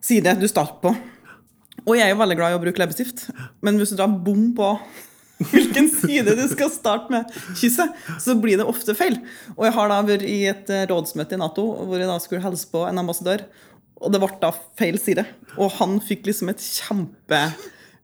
[0.00, 0.94] side du starter på.
[1.84, 3.26] Og jeg er jo veldig glad i å bruke leppestift,
[3.60, 4.70] men hvis du drar bom på
[5.50, 7.92] hvilken side du skal starte med kysset,
[8.22, 9.18] så blir det ofte feil.
[9.58, 12.46] Og jeg har da vært i et eh, rådsmøte i Nato hvor jeg da skulle
[12.46, 13.44] hilse på en ambassadør,
[14.00, 15.28] og det ble da feil side.
[15.60, 16.64] Og han fikk liksom et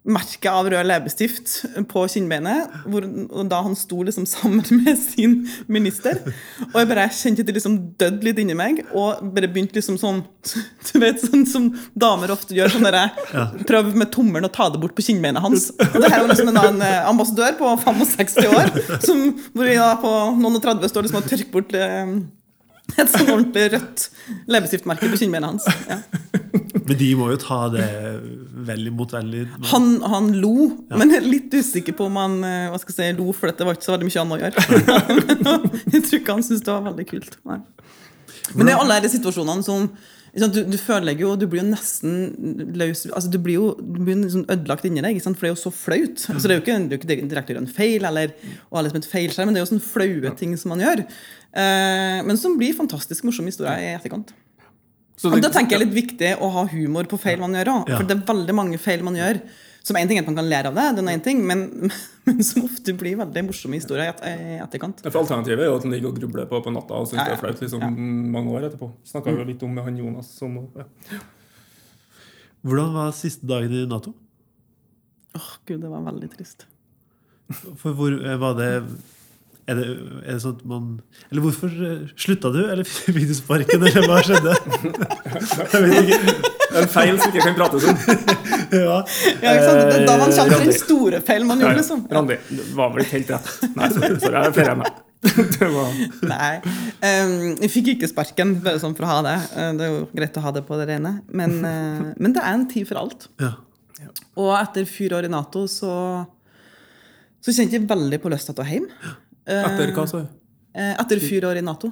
[0.09, 1.51] merke av rød leppestift
[1.91, 2.73] på kinnbeinet.
[2.89, 3.05] Hvor,
[3.51, 6.23] da han sto liksom sammen med sin minister.
[6.71, 8.83] Og jeg bare kjente det liksom døde litt inni meg.
[8.97, 10.23] Og bare begynte liksom sånn
[10.91, 12.73] Du vet, sånn som damer ofte gjør.
[12.73, 13.47] sånn ja.
[13.69, 15.71] Prøv med tommelen å ta det bort på kinnbeinet hans.
[15.77, 18.75] Og det her var liksom en, en ambassadør på 65 år
[19.05, 22.15] som, hvor vi da på noen og 30 står liksom og tørker bort eh,
[23.01, 24.07] et sånn ordentlig rødt
[24.51, 25.67] leppestiftmerke på kinnbeinet hans.
[25.91, 26.01] Ja.
[26.91, 27.87] Men de må jo ta det
[28.67, 32.69] veldig mot veldig Han, han lo, men jeg er litt usikker på om han eh,
[32.73, 34.65] hva skal jeg si, lo, for det var ikke så veldig mye annet å gjøre.
[35.95, 37.37] jeg tror ikke han syntes det var veldig kult.
[37.51, 37.61] Nei.
[38.55, 39.87] Men det er alle disse situasjonene som
[40.37, 44.15] du, du føler jo, du blir jo nesten løs altså Du blir jo du blir
[44.21, 46.23] liksom ødelagt inni deg, for det er jo så flaut.
[46.31, 48.35] Altså, det er jo ikke, det er jo ikke direkte å gjøre en feil, eller
[48.71, 51.03] å ha liksom et feilskjerm, men det er jo sånne flaue ting som man gjør.
[51.51, 54.31] Eh, men som blir fantastisk morsomme historier i etterkant.
[55.21, 57.91] Så det- da tenker jeg litt viktig å ha humor på feil man gjør òg.
[57.99, 59.41] For det er veldig mange feil man gjør.
[59.83, 61.63] Som en ting er at man kan lære av det, den er en ting, men,
[62.29, 65.01] men som ofte blir veldig morsomme historier i et- i etterkant.
[65.07, 67.29] For Alternativet er jo at han ligger og grubler på på natta og syns Ja,
[67.31, 67.91] det er flaut liksom, Ja.
[68.37, 68.91] mange år etterpå.
[69.09, 70.29] Snakka jo litt om med han Jonas.
[70.37, 70.85] Som, ja.
[72.67, 74.13] Hvordan var siste dagen i Nato?
[75.39, 76.67] Åh, Gud, det var veldig trist.
[77.81, 78.69] For hvor eh, var det
[79.71, 79.85] er det,
[80.27, 80.87] er det sånn at man
[81.31, 84.55] Eller hvorfor eh, slutta du, eller fikk du sparken, eller hva skjedde?
[85.73, 86.35] Jeg vet ikke.
[86.71, 87.97] Det er en feil som ikke kan prates om.
[88.81, 88.97] Ja.
[89.43, 89.81] Ja, ikke sant?
[89.93, 92.03] Det da man kjente til den store feil man gjorde, liksom.
[92.15, 93.49] Randi, det var vel ikke helt rett.
[93.77, 94.19] Nei, sorry.
[94.25, 94.99] sorry jeg feirer meg.
[95.61, 95.97] Det var
[96.31, 96.53] Nei.
[97.05, 99.35] Um, jeg fikk ikke sparken, bare sånn for å ha det.
[99.53, 101.13] Uh, Det er jo greit å ha det på det rene.
[101.29, 103.27] Men, uh, men det er en tid for alt.
[103.43, 103.51] Ja.
[104.41, 105.93] Og etter fire år i Nato så,
[107.45, 108.87] så kjente jeg veldig på lyst til å hjem.
[109.45, 110.31] Eh, Etter hva, sa du?
[110.73, 111.91] eh, Etter fire år i Nato.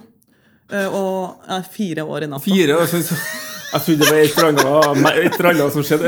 [0.73, 2.45] Eh, Og eh, fire år i Nato.
[2.49, 2.79] Fire?
[2.81, 3.13] Jeg synes-
[3.73, 4.49] jeg trodde det var et eller
[4.89, 5.35] annet, et
[5.75, 6.05] som skjedde.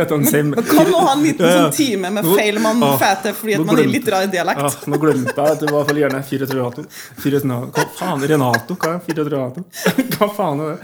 [0.50, 3.02] Man kan nå ha en liten sånn time med feil man Ah, får
[3.36, 4.60] fordi at man er litt rar i dialekt.
[4.64, 6.80] Ja, nå glemte jeg at det var for gjerne fire Renato.
[7.20, 7.68] Fire Renato.
[7.76, 8.72] Hva faen Renato?
[8.80, 9.60] Hva er fire Renato?
[10.16, 10.78] Hva faen er det?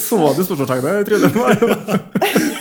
[0.00, 2.58] Så du spørsmålstegnet i trynet på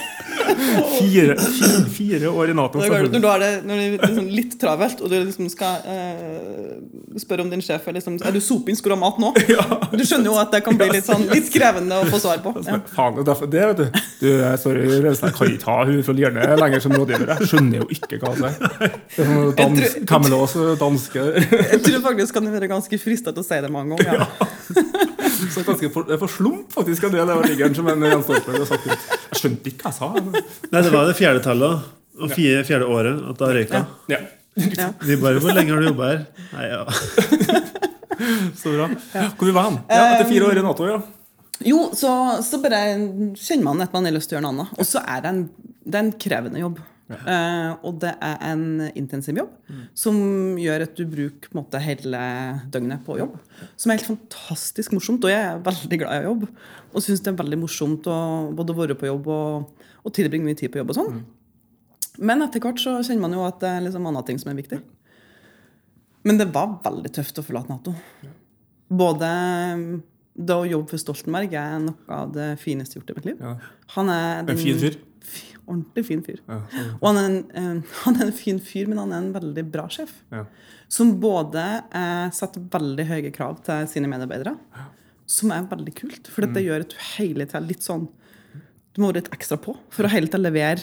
[0.99, 2.79] Fire, fire, fire år i Nato.
[2.79, 5.49] Når du, når, du har det, når det er liksom litt travelt, og du liksom
[5.51, 6.75] skal eh,
[7.21, 9.31] spørre om din sjef er liksom, Er du soping, skal du ha mat nå?
[9.99, 12.53] Du skjønner jo at det kan bli litt, sånn, litt krevende å få svar på.
[12.67, 12.79] Ja.
[12.93, 13.99] Faen, det er det, vet du.
[14.21, 14.29] du
[14.61, 17.33] sorry, jeg kan ikke ha hun fra Lierne lenger som rådgiver.
[17.35, 18.95] Jeg skjønner jo ikke hva det er.
[19.15, 23.47] Det dans, Jeg tror- Camelot danske Jeg tror faktisk kan være ganske frista til å
[23.47, 24.25] si det mange ganger.
[24.25, 24.49] Ja.
[25.39, 28.03] Så ganske for, Det er for slump, faktisk, av det det var liggeren som en
[28.09, 28.87] Jan Stoltenberg har sagt.
[28.89, 29.07] ut.
[29.29, 30.43] Jeg skjønte ikke hva jeg sa.
[30.73, 31.87] Nei, det var det fjerde tallet,
[32.19, 33.85] og fire, fjerde året at da røyka.
[34.11, 34.19] Ja,
[34.59, 34.89] Ja.
[35.07, 36.25] Vi bare Hvor lenge har du jobba her?
[36.51, 36.81] Nei, ja.
[38.59, 38.87] så bra.
[39.37, 39.77] Hvor vi var hen?
[39.87, 40.97] Ja, etter fire år i Nato, ja.
[41.69, 42.11] Jo, så,
[42.43, 42.81] så bare
[43.39, 44.73] kjenner man at man har lyst til å gjøre noe annet.
[44.79, 45.41] Og så er det en,
[45.85, 46.81] det er en krevende jobb.
[47.09, 50.19] Eh, og det er en intensiv jobb som
[50.61, 52.21] gjør at du bruker måte, hele
[52.69, 53.39] døgnet på jobb.
[53.73, 55.25] Som er helt fantastisk morsomt.
[55.25, 56.51] Og jeg er veldig glad i å jobbe.
[56.93, 58.19] Og syns det er veldig morsomt å
[58.55, 61.19] både være på jobb og, og tilbringe mye tid på jobb og sånn.
[62.19, 64.59] Men etter hvert så kjenner man jo at det er liksom andre ting som er
[64.59, 64.81] viktig.
[66.27, 67.95] Men det var veldig tøft å forlate Nato.
[68.89, 69.29] Både
[70.39, 73.29] det å jobbe for Stoltenberg er noe av det fineste jeg har gjort i mitt
[73.29, 73.43] liv.
[73.43, 73.53] Ja.
[73.95, 74.99] Han er En fin fyr.
[75.69, 76.39] Ordentlig fin fyr.
[76.49, 76.87] Ja, sånn.
[76.99, 79.85] Og han er, en, han er en fin fyr, men han er en veldig bra
[79.93, 80.15] sjef.
[80.33, 80.43] Ja.
[80.89, 81.61] Som både
[81.93, 84.55] eh, setter veldig høye krav til sine medarbeidere,
[85.29, 86.27] som er veldig kult.
[86.33, 86.53] For Mm.
[86.57, 88.07] det gjør at du hele tida litt sånn
[88.95, 90.81] Du må være litt ekstra på for å hele tida levere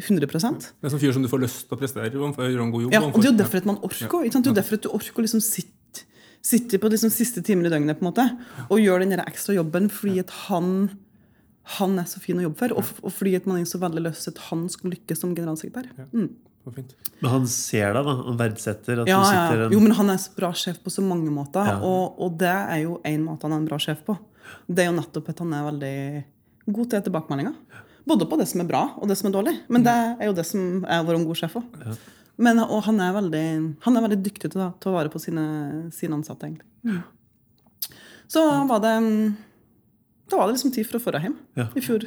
[0.00, 2.62] 100% Det er en sånn fyr som du får lyst til å prestere overfor, gjøre
[2.68, 4.06] en god jobb Ja, og det er jo derfor at man orker.
[4.22, 6.04] Det er jo derfor at du orker å liksom sitte,
[6.40, 8.24] sitter på liksom siste timen i døgnet på en måte,
[8.70, 10.70] og gjøre den ekstra jobben fordi at han
[11.78, 14.02] han er så fin å jobbe for, og, og fordi at man er så veldig
[14.08, 15.90] lyst til at han skal lykkes som generalsekretær.
[16.12, 16.30] Mm.
[16.74, 16.92] Fint.
[17.22, 18.12] Men han ser deg, da.
[18.28, 20.92] Han verdsetter at Ja, du sitter en Jo, men han er så bra sjef på
[20.92, 21.78] så mange måter, Ja.
[21.80, 24.18] og, og det er jo én måte han er en bra sjef på.
[24.68, 25.94] Det er jo nettopp at han er veldig
[26.76, 27.56] god til tilbakemeldinger.
[28.10, 29.56] Både på det som er bra, og det som er dårlig.
[29.72, 31.80] Men det er jo det som er vår god sjef òg.
[32.40, 33.44] Men, og han er, veldig,
[33.84, 36.68] han er veldig dyktig til å ta vare på sine, sine ansatte, egentlig.
[36.84, 37.02] Mm.
[38.30, 38.94] Så var det
[40.30, 41.66] Da var det liksom tid for å dra hjem Ja.
[41.76, 42.04] i fjor,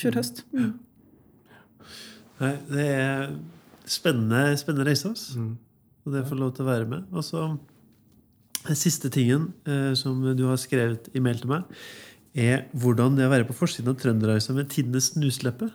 [0.00, 0.44] fjor høst.
[0.54, 0.72] Mm.
[2.40, 3.30] Nei, det er
[3.88, 5.08] spennende, spennende reise.
[5.10, 5.46] Altså.
[6.06, 7.06] Og det får lov til å være med.
[7.16, 7.46] Og så
[8.66, 11.64] den siste tingen eh, som du har skrevet i mail til meg,
[12.36, 15.70] er hvordan det å være på forsiden av Trønderavisa med tidenes snusleppe.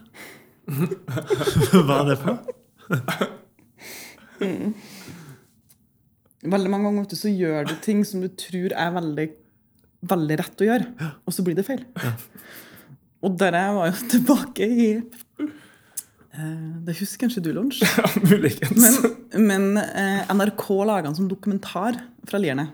[0.68, 2.42] Hva er det for noe?
[6.42, 9.26] Veldig mange ganger så gjør du ting som du tror er veldig,
[10.02, 11.84] veldig rett å gjøre, og så blir det feil.
[13.22, 17.84] Og dere var jo tilbake i eh, Det husker kanskje du, Lunsj?
[17.98, 18.98] Ja, muligens.
[19.32, 22.68] Men, men eh, NRK laga en sånn dokumentar fra Lierne.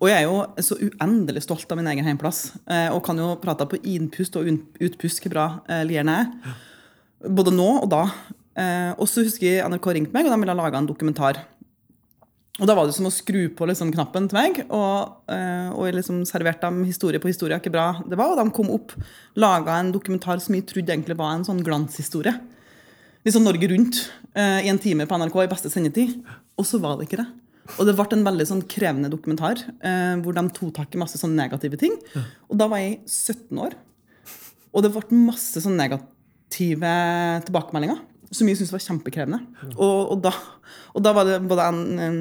[0.00, 2.48] Og jeg er jo så uendelig stolt av min egen heimplass.
[2.66, 4.50] Eh, og kan jo prate på innpust og
[4.82, 5.46] utpust hvor bra
[5.86, 6.54] Lierne er.
[7.30, 8.04] Både nå og da.
[8.98, 11.38] Og så husker jeg NRK ringte meg, og de ville lage en dokumentar.
[12.60, 15.86] Og da var det som å skru på liksom, knappen til meg, og, eh, og
[15.88, 17.56] jeg liksom serverte dem historie på historie.
[17.56, 18.92] Ikke bra det var, Og de kom opp,
[19.40, 22.34] laga en dokumentar som jeg trodde egentlig var en sånn glanshistorie.
[23.24, 24.02] Litt sånn Norge Rundt
[24.36, 26.18] eh, i en time på NRK i beste sendetid.
[26.60, 27.28] Og så var det ikke det.
[27.78, 31.16] Og det ble en veldig sånn krevende dokumentar eh, hvor de tok tak i masse
[31.16, 31.96] sånne negative ting.
[32.50, 33.78] Og da var jeg 17 år.
[34.76, 36.96] Og det ble masse sånn negative
[37.48, 38.02] tilbakemeldinger
[38.32, 39.40] som jeg syntes var kjempekrevende.
[39.76, 40.32] Og, og, da,
[40.96, 42.20] og da var det både en, en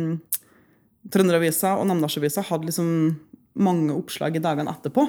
[1.11, 2.91] Trønderavisa og Namdalsavisa hadde liksom
[3.61, 5.05] mange oppslag i dagene etterpå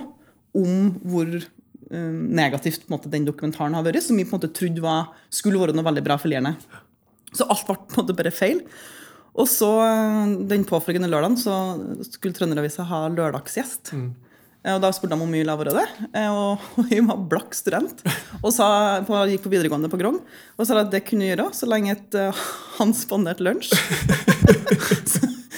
[0.58, 4.84] om hvor um, negativt måte, den dokumentaren har vært, som jeg på en måte trodde
[4.84, 6.56] var, skulle være noe veldig bra for Lierne.
[7.32, 8.60] Så alt ble på en måte bare feil.
[9.32, 11.54] Og så eh, den påfølgende lørdagen så
[12.04, 13.94] skulle Trønderavisa ha lørdagsgjest.
[13.96, 14.10] Eh,
[14.62, 15.86] Og da spurte de om mye lavere det.
[16.14, 18.04] Eh, Og jeg var blakk student
[18.42, 18.66] og sa,
[19.06, 21.96] på, gikk på videregående på Grong og sa at det kunne jeg gjøre så lenge
[21.96, 22.44] et, uh,
[22.78, 23.72] han spanderte lunsj.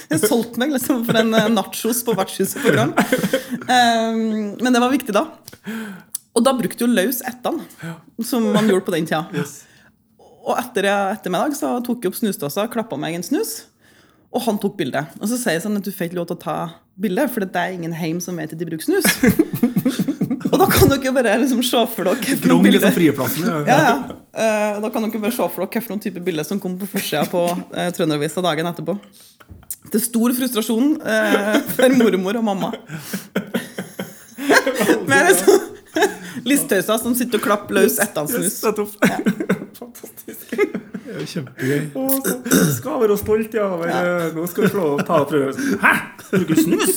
[0.05, 2.91] Jeg solgte meg liksom for en eh, nachos på vertshuset på Grong.
[3.65, 5.23] Um, Men det var viktig da.
[6.37, 7.57] Og da brukte jo løs ettan,
[8.23, 9.23] som man gjorde på den tida.
[10.45, 13.55] Og etter ettermiddag så tok jeg opp snusdåsa, klappa meg en snus,
[14.29, 15.01] og han tok bilde.
[15.17, 16.57] Og så sier jeg sånn at du får ikke lov til å ta
[17.01, 19.07] bilde, for det er ingen heim som vet at de bruker snus.
[20.51, 23.43] og da kan dere bare liksom se for dere hvilke bilder- liksom.
[23.49, 23.59] Ja.
[23.67, 23.95] ja, ja.
[24.35, 27.25] Eh, da kan dere bare se for dere hvilken type bilder som kom på forsida
[27.31, 28.97] på uh, Trønderavisa dagen etterpå.
[29.91, 32.73] Til stor frustrasjon uh, for mormor og mamma.
[35.09, 35.74] Men liksom
[36.49, 38.59] Listtøysa som sitter og klapper løs etter han snus.
[39.79, 40.55] Fantastisk.
[40.55, 41.81] Det er jo kjempegøy.
[42.51, 43.69] Så skal være stolt, ja.
[43.75, 44.29] Over, ja.
[44.35, 45.53] Nå skal vi slå opp, ta og prøve.
[45.83, 45.93] Hæ?
[46.31, 46.93] Bruker du snus?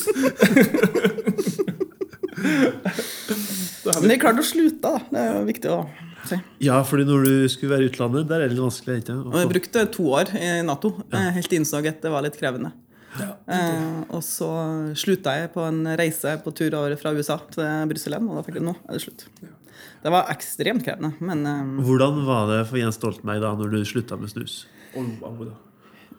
[3.98, 4.98] Men jeg klarte å slutte, da.
[5.12, 5.78] Det er jo viktig å
[6.28, 6.40] si.
[6.64, 9.00] Ja, fordi når du skulle være i utlandet, der er det litt vanskelig.
[9.02, 12.26] ikke Og jeg brukte to år i Nato, eh, helt til innså at det var
[12.26, 12.74] litt krevende.
[13.26, 14.50] Eh, og så
[14.98, 18.44] slutta jeg på en reise på tur over fra USA til Brussel igjen, og da
[18.46, 19.26] fikk jeg nå er det slutt.
[20.02, 23.80] Det var ekstremt krevende, men eh, Hvordan var det for Jens Stoltenberg da når du
[23.88, 24.60] slutta med snus?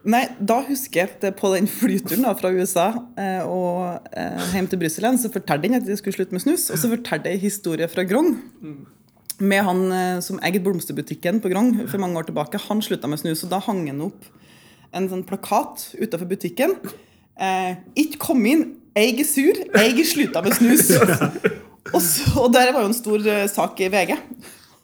[0.08, 2.88] Nei, da husker jeg at på den flyturen da, fra USA
[3.20, 6.44] eh, og eh, hjem til Brussel igjen, så fortalte jeg at jeg skulle slutte med
[6.46, 6.70] snus.
[6.72, 8.38] Og så fortalte jeg en historie fra Grong.
[9.40, 12.62] Med han eh, som eide blomsterbutikken på Grong for mange år tilbake.
[12.70, 14.30] Han slutta med snus, og da hang han opp
[14.96, 16.76] en sånn plakat utenfor butikken.
[17.40, 20.92] Eh, 'Ikke kom inn, jeg er sur, jeg slutta med snus'.
[21.96, 24.18] og, så, og der var jo en stor uh, sak i VG.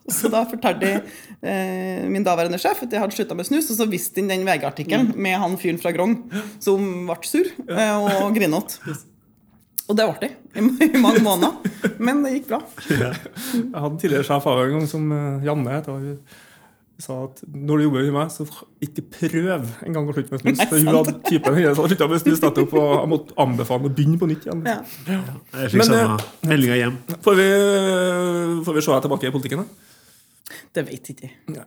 [0.06, 1.02] Så da fortalte jeg
[1.42, 4.46] eh, min daværende sjef at jeg hadde slutta med snus, og så viste han den
[4.46, 6.20] VG-artikkelen med han fyren fra Grong
[6.62, 8.94] som ble sur eh, og grinete.
[9.90, 11.98] Og det ble jeg i, i mange måneder.
[11.98, 12.62] Men det gikk bra.
[12.90, 13.14] Jeg
[13.74, 15.90] hadde en tidligere sjef av en gang som eh, Janne het.
[17.02, 18.46] Sa at når du jobber med meg, så
[18.86, 20.62] ikke prøv en gang å slutte med snus.
[20.64, 23.94] For hun hadde typen hennes hadde slutta med snus nettopp, og jeg måtte anbefale å
[23.98, 24.62] begynne på nytt igjen.
[24.70, 24.78] Ja.
[25.10, 27.00] Jeg fikk Men, samme meldinga hjem.
[27.26, 27.48] Får, vi,
[28.68, 30.54] får vi se deg tilbake i politikken, da?
[30.76, 31.36] Det vet ikke jeg.
[31.58, 31.66] Ja.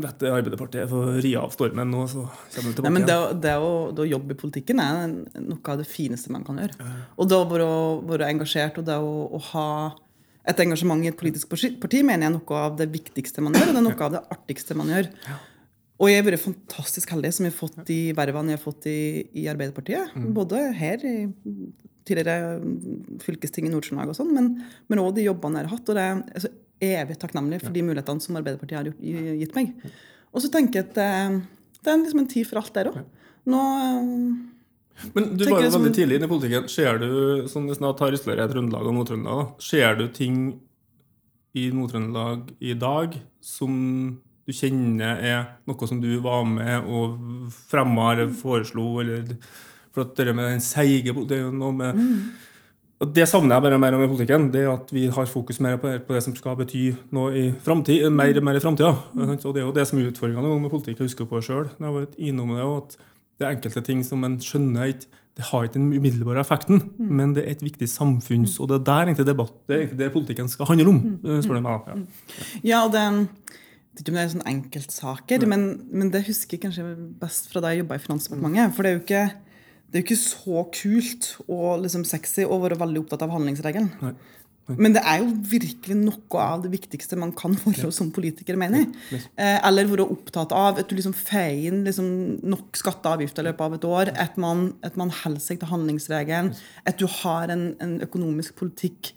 [0.00, 3.56] Dette Arbeiderpartiet får ri av stormen nå, så kommer du tilbake Nei, men det, det,
[3.60, 5.10] å, det å jobbe i politikken er
[5.42, 6.92] noe av det fineste man kan gjøre.
[7.16, 7.72] Og det å være,
[8.12, 9.66] være engasjert og det å, å ha
[10.48, 13.70] et engasjement i et politisk parti, mener jeg er noe av det viktigste man gjør,
[13.70, 15.10] og det er noe av det artigste man gjør.
[16.00, 18.86] Og jeg har vært fantastisk heldig som jeg har fått de vervene jeg har fått
[18.88, 19.00] i,
[19.36, 20.14] i Arbeiderpartiet.
[20.32, 21.14] Både her i
[22.08, 22.56] tidligere
[23.20, 25.92] fylkesting i Nord-Trøndelag og sånn, men, òg de jobbene jeg har hatt.
[25.92, 29.02] Og det er altså, så evig takknemlig for de mulighetene som Arbeiderpartiet har gjort,
[29.42, 29.74] gitt meg.
[30.32, 31.10] Og så tenker jeg at det,
[31.84, 33.02] det er liksom en tid for alt der òg.
[33.50, 34.24] Nå eh,
[35.14, 36.68] Men du var jo som- veldig tidlig inne i politikken.
[36.68, 40.60] Ser du, som hvis jeg tar ytterligere Trøndelag og Nord-Trøndelag, ser du ting
[41.54, 47.18] i Nord-Trøndelag i dag som du kjenner er noe som du var med og
[47.70, 49.36] fremma eller foreslo, eller
[49.92, 52.30] For det med den seige Det er jo noe med
[53.00, 54.50] og Det savner jeg bare mer om i politikken.
[54.52, 57.44] Det at vi har fokus mer på det, på det som skal bety noe i
[57.64, 58.90] framtid, mer mer i framtida.
[59.16, 60.98] Og det er jo det som er utfordringa med politikk.
[60.98, 61.70] Jeg husker på det sjøl.
[61.78, 62.96] Jeg har vært innom det, og at
[63.40, 67.30] det er enkelte ting som en skjønner ikke Det har ikke den umiddelbare effekten, men
[67.32, 68.58] det er et viktig samfunns...
[68.60, 70.98] Og det er der egentlig debatt, det er egentlig det politikken skal handle om.
[71.40, 71.86] spør du meg.
[71.86, 71.94] Ja.
[72.66, 73.04] Ja, og det
[73.94, 76.84] vet ikke om det er sånn enkeltsaker, men, men det husker jeg kanskje
[77.22, 78.74] best fra da jeg jobba i Finansdepartementet.
[78.76, 79.22] For det er jo ikke,
[79.86, 83.88] det er jo ikke så kult og liksom sexy å være veldig opptatt av handlingsregelen.
[84.02, 84.12] Nei.
[84.78, 88.84] Men det er jo virkelig noe av det viktigste man kan være som politiker, mener
[88.84, 89.20] jeg.
[89.34, 92.10] Eh, eller være opptatt av at du liksom feier inn liksom
[92.46, 94.12] nok skatte og avgifter i løpet av et år.
[94.26, 96.52] At man, at man holder seg til handlingsregelen.
[96.86, 99.14] At du har en, en økonomisk politikk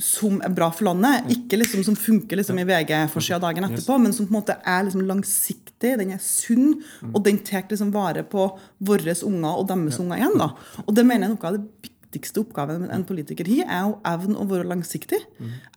[0.00, 1.28] som er bra for landet.
[1.34, 4.86] Ikke liksom som funker liksom i VG-forsida dagen etterpå, men som på en måte er
[4.86, 6.78] liksom langsiktig, den er sunn,
[7.12, 8.48] og den tar liksom vare på
[8.88, 10.38] våre unger og deres unger igjen.
[10.40, 10.54] da.
[10.86, 11.99] Og det mener jeg er noe av det viktigste
[12.42, 15.20] oppgaven en politiker har, er jo evnen å være langsiktig.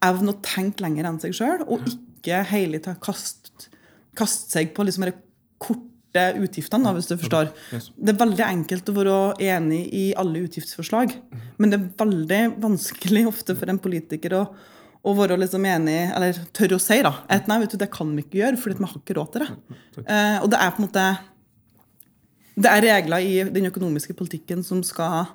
[0.01, 3.69] evnen å tenke lenger enn seg sjøl, og ikke hele tida kaste
[4.17, 5.15] kaste seg på liksom de
[5.61, 7.49] korte utgiftene, hvis du forstår.
[7.73, 9.17] Det er veldig enkelt å være
[9.55, 11.15] enig i alle utgiftsforslag,
[11.57, 14.45] men det er veldig vanskelig ofte for en politiker å,
[15.03, 18.13] og være liksom enig, eller tørre å si da, at nei, vet du, det kan
[18.13, 19.79] vi ikke gjøre, fordi vi har ikke råd til det.
[20.05, 21.07] Eh, og det er på en måte
[22.53, 25.25] det er regler i den økonomiske politikken som skal,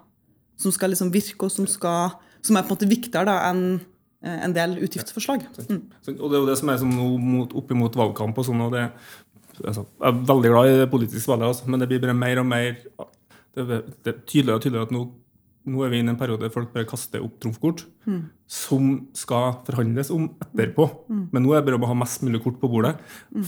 [0.59, 4.40] som skal liksom virke, og som, skal, som er på en måte viktigere enn eh,
[4.46, 5.46] en del utgiftsforslag.
[5.68, 5.84] Mm.
[6.16, 8.88] Og det er jo det som er sånn opp imot valgkamp og sånn, og det,
[9.62, 12.42] altså, jeg er veldig glad i det politiske valget, altså, men det blir bare mer
[12.42, 12.74] og mer
[13.59, 15.04] det, det er tydeligere og tydeligere at nå,
[15.69, 17.85] nå er vi inne i en periode der folk bare kaster opp trumfkort
[18.49, 20.87] som skal forhandles om etterpå.
[21.35, 22.95] Men nå er det bare om å ha mest mulig kort på bordet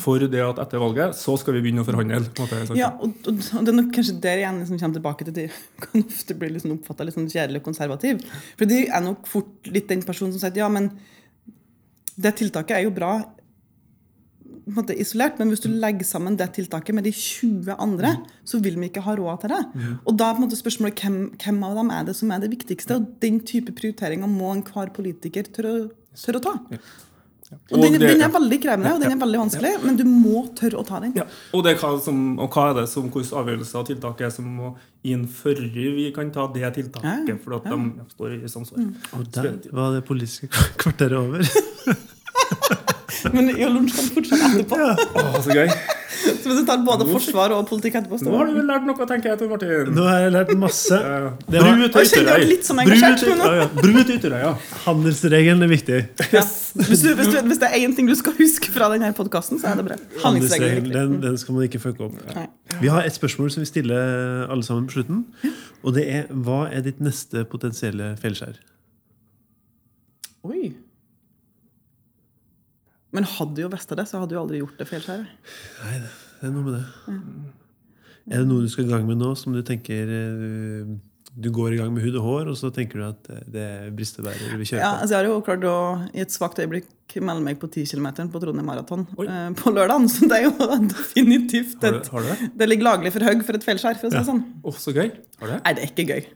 [0.03, 2.21] for det at etter valget så skal vi begynne å forhandle.
[2.37, 2.61] måte.
[2.77, 5.41] Ja, og, og, og det er nok kanskje der igjen som kommer tilbake til at
[5.41, 5.47] de
[5.87, 8.21] kan ofte bli liksom oppfatta litt sånn kjedelig og konservativ.
[8.61, 10.93] For de er nok fort litt den personen som sier ja, men
[12.21, 13.15] det tiltaket er jo bra
[14.77, 18.15] måte isolert, men hvis du legger sammen det tiltaket med de 20 andre,
[18.45, 19.61] så vil vi ikke ha råd til det.
[20.07, 22.41] Og da er på en måte spørsmålet hvem, hvem av dem er det som er
[22.45, 22.97] det viktigste?
[23.01, 26.57] Og den type prioriteringer må enhver politiker tørre, å- tørre å ta.
[27.51, 30.05] Og Og den, det- den er veldig krevende og den er veldig vanskelig, men du
[30.07, 31.13] må tørre å ta den.
[31.17, 34.27] Ja, og, det er hva som, og hva er det som hvilke avgjørelser av tiltaket
[34.29, 37.27] er som må inn før vi kan ta det tiltaket?
[37.29, 38.87] Ja, For at de står i samsvar.
[39.19, 40.47] Og der var det politiske
[40.79, 41.43] kvarteret over.
[43.49, 44.77] Men lunsj kan fortsette etterpå.
[45.25, 45.73] Å, så gøy!
[46.21, 49.07] Så hvis du tar både forsvar og politikk etterpå Nå har du vel lært noe,
[49.09, 49.93] tenker jeg, Tor Martin.
[49.97, 50.97] Nå har jeg lært masse.
[51.01, 51.31] Ja, ja.
[51.55, 52.43] Det var- Bru til Ytterøy.
[52.51, 54.05] Brut nå- ja, ja.
[54.17, 54.51] Ytterøy, ja.
[54.85, 56.01] Handelsregelen er viktig.
[56.35, 56.51] Yes.
[56.77, 59.59] Hvis, du, hvis, du, hvis det er én ting du skal huske fra denne podkasten,
[59.63, 59.97] så er det bra.
[60.27, 62.19] Handelsregelen, den, den skal man ikke fucke opp.
[62.37, 62.45] Nei.
[62.83, 65.25] Vi har et spørsmål som vi stiller alle sammen på slutten.
[65.83, 68.61] Og det er hva er ditt neste potensielle feilskjær?
[70.45, 70.71] Oi.
[73.17, 75.55] Men hadde jo visst det, så hadde du aldri gjort det feilskjæret.
[75.83, 75.97] Nei,
[76.41, 77.15] det er noe med det.
[78.31, 80.91] Er det noe du skal i gang med nå som du tenker eh,
[81.31, 83.65] Du går i gang med hud og hår, og så tenker du at eh, det
[83.65, 85.77] er bristebærer du vil kjøre Ja, altså jeg har jo klart å
[86.15, 90.07] i et svakt øyeblikk melde meg på 10 km på Trondheim Maraton eh, på lørdag.
[90.13, 90.55] Så det er jo
[90.95, 92.51] definitivt Har du, har du det?
[92.63, 94.45] Det ligger laglig for høy for et feilskjær, for å si det sånn.
[94.63, 95.09] Oh, så gøy.
[95.41, 95.63] Har du det?
[95.65, 96.31] Nei, det er ikke gøy.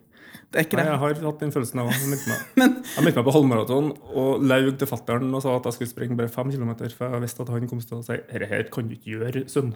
[0.55, 3.03] Det er ikke Nei, jeg har hatt den følelsen av Jeg meldte meg, Men jeg
[3.03, 3.89] meldte meg på halvmaraton
[4.23, 7.25] og laug til fatter'n og sa at jeg skulle springe bare fem kilometer, for jeg
[7.27, 9.73] visste at han kom til å si dette her kan du ikke gjøre, sønn.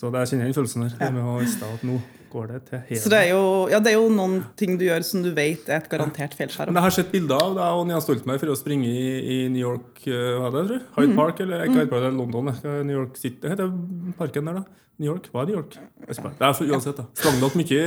[0.00, 0.94] Så det kjenner jeg den følelsen der.
[1.02, 1.98] Det med å vite at nå
[2.34, 5.06] går det til Så det er, jo, ja, det er jo noen ting du gjør
[5.06, 6.72] som du vet er et garantert feilskjær.
[6.72, 9.38] Men jeg har sett bilder av deg og Nia Stoltenberg for å springe i, i
[9.54, 10.86] New York eh, hva er det, tror.
[10.98, 12.54] Hyde Park, eller ikke Hyde Park, det er London.
[12.90, 13.74] New York City Hva heter
[14.18, 14.80] parken der, da?
[15.02, 15.26] New York?
[15.32, 15.76] Hva er New York?
[16.06, 17.08] Det er for uansett, da.
[17.18, 17.82] Sprang dere mye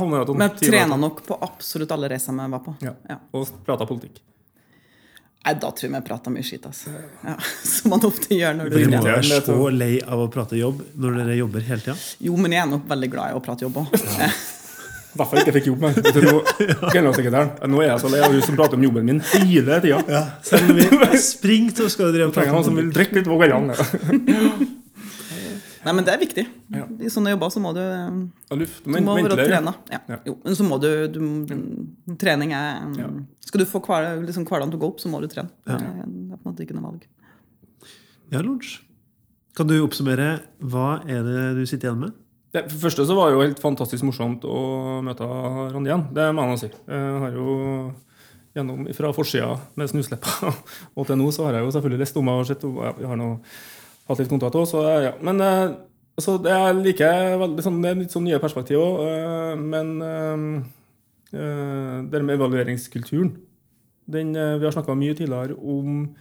[0.00, 0.40] halvmaraton?
[0.40, 2.76] Men jeg trena nok på absolutt alle reisene jeg var på.
[2.86, 3.18] Ja.
[3.36, 4.22] Og prata politikk.
[5.40, 6.92] Nei, da tror jeg vi prata mye skitt, altså.
[7.24, 7.34] Ja,
[7.72, 10.58] som man ofte gjør når du Dere må Ja, være så lei av å prate
[10.60, 11.96] jobb når dere jobber hele tida.
[12.28, 13.94] Jo, men jeg er nok veldig glad i å prate jobb òg.
[15.10, 15.96] I hvert fall ikke fikk jobb med.
[16.22, 16.34] Nå,
[16.94, 20.20] generalsekretæren, nå er jeg så lei av hun som prater om jobben min hele tida.
[20.46, 23.40] Selv om vi springer, så skal og Trenger prate noen som vil drikke litt på
[23.40, 24.76] kveldene.
[25.80, 26.44] Nei, men det er viktig.
[26.74, 26.84] Ja.
[27.00, 27.80] I sånne jobber så må du,
[28.52, 29.72] Og luft, du men, må være trena.
[29.88, 30.00] Ja.
[30.12, 30.18] Ja.
[30.28, 33.08] Jo, men så må du, du Trening er Ja.
[33.46, 35.50] Skal du få hverdagen liksom, til å gå opp, så må du trene.
[35.66, 37.06] Det er det er på en måte ikke noe valg.
[38.30, 38.76] Ja, Lorentz.
[39.56, 42.14] Kan du oppsummere hva er det du sitter igjen med?
[42.50, 44.60] Det, for det første så var det jo helt fantastisk morsomt å
[45.06, 46.06] møte Randi igjen.
[46.14, 46.70] Det må jeg si.
[46.90, 47.56] Jeg har jo
[48.54, 50.50] gjennom fra forsida med snusleppa
[50.96, 52.80] og til nå så har jeg jo selvfølgelig lest om henne og sett om
[54.10, 55.12] hatt litt kontakt òg, så ja.
[55.24, 55.76] Men eh,
[56.18, 57.10] altså, det er like
[57.44, 59.62] veldig sånn, det er litt sånn nye perspektiv òg.
[59.62, 60.48] Men eh,
[61.36, 63.36] eh, det med evalueringskulturen
[64.10, 66.16] den, eh, Vi har snakka mye tidligere om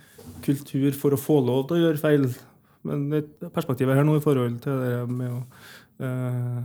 [0.46, 2.28] kultur for å få lov til å gjøre feil.
[2.84, 3.24] Men det
[3.54, 5.40] perspektivet her nå i forhold til det med å
[6.06, 6.60] eh,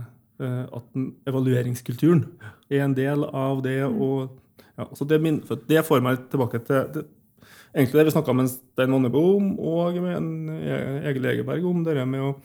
[0.45, 2.25] eh, at evalueringskulturen
[2.69, 4.29] er en del av det å
[4.75, 7.05] ja, så det, min, det får meg tilbake til det,
[7.75, 11.83] egentlig det vi snakka med Stein Mannebo om, og med en E- Egil Egeberg om
[11.85, 12.35] det med å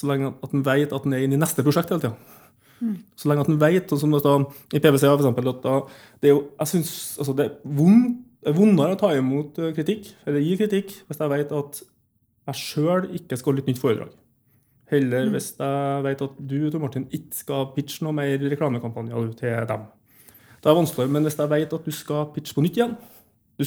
[0.00, 2.14] Så lenge at en vet at en er inne i neste prosjekt hele tida.
[3.18, 5.74] Så lenge at en vet, og som står i PwC for eksempel, at da,
[6.22, 8.14] det er jo, jeg synes, altså det er vond,
[8.46, 11.82] er vondere å ta imot eh, kritikk, eller gi kritikk, hvis jeg vet at
[12.48, 14.14] jeg sjøl ikke skal holde et nytt foredrag.
[14.90, 19.68] Heller hvis jeg vet at du Tor Martin, ikke skal pitche noe mer reklamekampanjer til
[19.68, 19.84] dem.
[20.64, 22.96] Det er vanskeligere, men hvis jeg vet at du skal pitche på nytt igjen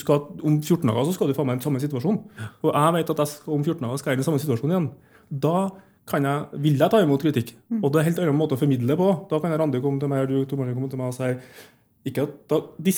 [0.02, 2.20] skal, Om 14 dager så skal du få meg i den samme situasjon.
[2.64, 4.74] Og jeg vet at jeg skal, om 14 dager skal jeg i den samme situasjonen
[4.76, 4.90] igjen.
[5.44, 5.58] Da
[6.10, 7.54] kan jeg, vil jeg ta imot kritikk.
[7.80, 9.10] Og det er en helt annen måte å formidle på.
[9.32, 11.32] Da kan Randi komme til meg, du Tor komme til meg og si
[12.04, 12.92] ikke at da, De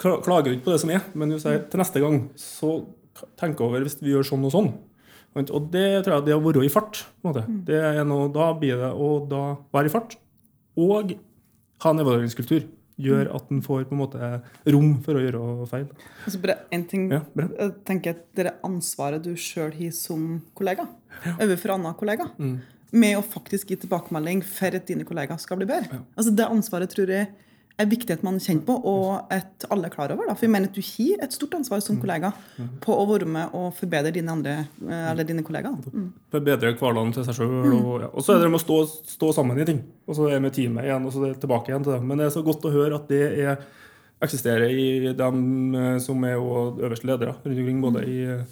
[0.00, 2.78] klager ikke på det som er, men du sier til neste gang så
[3.40, 4.70] tenk over hvis vi gjør sånn og sånn.
[5.36, 7.02] Og det tror jeg det å være i fart.
[7.20, 7.44] på en måte.
[7.68, 10.16] Det er noe, Da blir det å da være i fart
[10.76, 11.12] og
[11.82, 12.64] ha en evalueringskultur.
[12.96, 14.28] Gjør at en får på en måte
[14.72, 15.88] rom for å gjøre feil.
[16.24, 20.40] Altså bare en ting, Ja, jeg tenker at Det er ansvaret du sjøl har som
[20.56, 20.86] kollega
[21.36, 22.30] overfor annen kollega.
[22.38, 22.56] Mm.
[22.96, 26.00] Med å faktisk gi tilbakemelding for at dine kollegaer skal bli bedre.
[26.16, 27.28] Altså Det ansvaret tror jeg
[27.76, 30.30] er viktig at man kjenner på, og at alle er klar over.
[30.30, 30.34] Da.
[30.34, 31.84] For jeg mener at du har et stort ansvar Mm.
[31.84, 32.32] som kollega
[32.80, 35.76] på å være med og forbedre dine, andre, eh, eller dine kollegaer.
[35.92, 36.12] Mm.
[36.32, 37.72] Forbedre hverdagen til seg sjøl.
[37.76, 38.08] Og, ja.
[38.08, 38.78] og så er det med å stå,
[39.16, 39.82] stå sammen i ting.
[40.06, 42.06] Og så er det med teamet igjen, og så er det tilbake igjen til dem.
[42.08, 43.58] Men det er så godt å høre at det er,
[44.24, 47.82] eksisterer i dem eh, som er øverste ledere rundt omkring.
[47.82, 48.44] både i eh,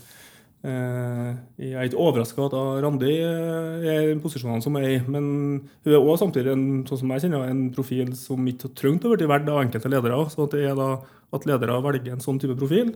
[0.64, 5.26] Jeg er ikke overraska at Randi eh, er i posisjonen som er i, men
[5.60, 9.04] hun er også samtidig en, sånn som jeg kjenner, en profil som ikke har trengt
[9.04, 10.22] å bli valgt av enkelte ledere.
[10.32, 10.88] Så at det er da
[11.34, 12.94] at ledere velger en sånn type profil,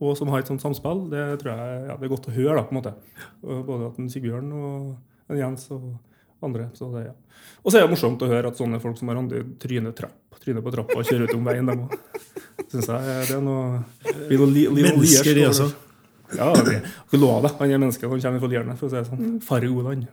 [0.00, 2.56] og som har et sånt samspill, det tror jeg ja, det er godt å høre.
[2.56, 2.94] da, på en måte.
[3.44, 5.90] Både at en Sigbjørn og en Jens og
[6.40, 6.70] andre.
[6.78, 7.14] Så det, ja.
[7.60, 10.64] Og så er det morsomt å høre at sånne folk som Randi tryner, trapp, tryner
[10.64, 11.68] på trappa og kjører ut om veien.
[11.68, 11.84] dem.
[12.70, 13.84] Synes jeg det er noe,
[14.30, 15.68] Mennesker, de også.
[16.36, 16.80] Ja, okay.
[17.16, 17.50] Lov det.
[17.58, 18.76] Han er menneske, han kommer fra Lierne.
[18.78, 19.38] for å si det sånn.
[19.44, 20.06] Far i gode land.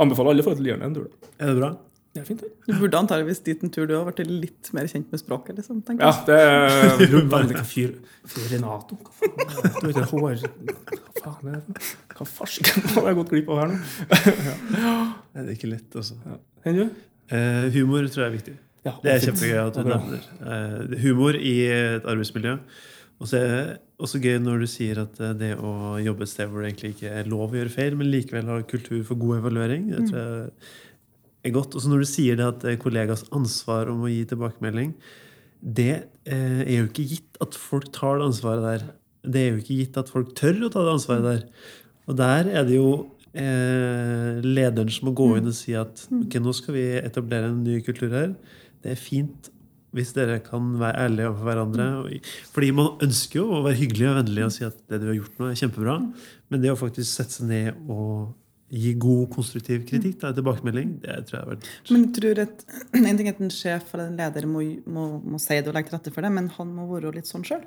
[0.00, 1.10] Anbefaler alle å få til Lierne en tur.
[1.38, 1.72] Er det bra?
[2.14, 2.48] Det er fint, det.
[2.68, 5.56] Du burde antageligvis dit en tur du har vært litt mer kjent med språket.
[5.58, 7.96] liksom, tenker Ja, det er veldig fyr,
[8.30, 8.94] fyr Renato?
[9.02, 9.72] Hva faen?
[9.80, 10.44] Du vet hår...
[11.18, 11.88] Hva faen er det?
[12.14, 13.80] Hva farsken har jeg gått glipp av her nå?
[14.78, 14.94] ja.
[15.34, 16.20] Det er ikke lett, altså.
[16.64, 16.84] Enn du?
[17.34, 18.54] Eh, humor tror jeg er viktig.
[18.84, 22.58] Ja, Det er kjempegøy at du Ja, nevner uh, humor i et arbeidsmiljø.
[23.18, 26.50] Og så er også gøy når du sier at eh, det å jobbe et sted
[26.50, 29.42] hvor det egentlig ikke er lov å gjøre feil, men likevel ha kultur for god
[29.42, 31.76] evaluering, det tror jeg er godt.
[31.76, 34.92] Og så når du sier det at er kollegas ansvar om å gi tilbakemelding,
[35.64, 35.92] det
[36.28, 38.86] eh, er jo ikke gitt at folk tar det ansvaret der.
[39.24, 41.44] Det er jo ikke gitt at folk tør å ta det ansvaret der.
[42.10, 42.90] Og der er det jo
[43.32, 47.62] eh, lederen som må gå inn og si at ok, nå skal vi etablere en
[47.64, 48.34] ny kultur her.
[48.84, 49.48] Det er fint
[49.94, 51.88] hvis dere kan være ærlige overfor hverandre.
[52.54, 55.18] Fordi man ønsker jo å være hyggelig og vennlig og si at det du har
[55.20, 55.98] gjort nå, er kjempebra.
[56.50, 58.32] Men det å faktisk sette seg ned og
[58.74, 62.62] gi god, konstruktiv kritikk, da, tilbakemelding, det tror jeg har vært Men jeg tror at
[62.98, 65.76] En ting er at en sjef eller en leder må, må, må si det og
[65.76, 67.62] legge til rette for det, men han må være litt sånn sjøl.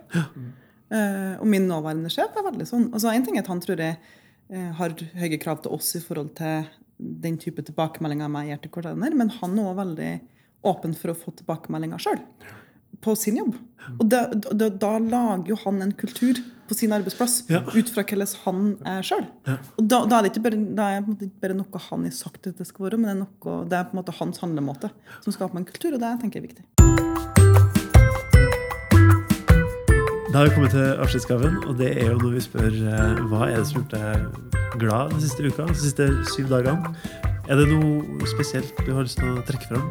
[0.91, 2.89] og min nåværende sjef er veldig sånn.
[2.91, 6.03] Altså, en ting er at han tror jeg uh, har høye krav til oss i
[6.03, 6.67] forhold til
[6.97, 10.11] den type tilbakemeldinger jeg gir til hverandre, men han er også veldig
[10.65, 12.21] åpen for å få tilbakemeldinger sjøl.
[13.03, 13.55] På sin jobb.
[13.99, 17.61] Og da, da, da lager jo han en kultur på sin arbeidsplass Ja.
[17.61, 19.27] ut fra hvordan han er sjøl.
[19.77, 20.57] Og da, da er det ikke bare,
[20.97, 23.21] er det ikke bare noe han har sagt at det skal være, men det er,
[23.21, 24.89] noe, det er på en måte hans handlemåte
[25.23, 26.65] som skaper en kultur, og det tenker jeg er viktig.
[30.27, 33.47] Da har vi kommet til avskjedsgaven, og det er jo når vi spør eh, hva
[33.47, 36.91] er det som har gjort deg glad den siste uka, de siste syv dagene.
[37.47, 39.87] Er det noe spesielt du har lyst til å trekke fram?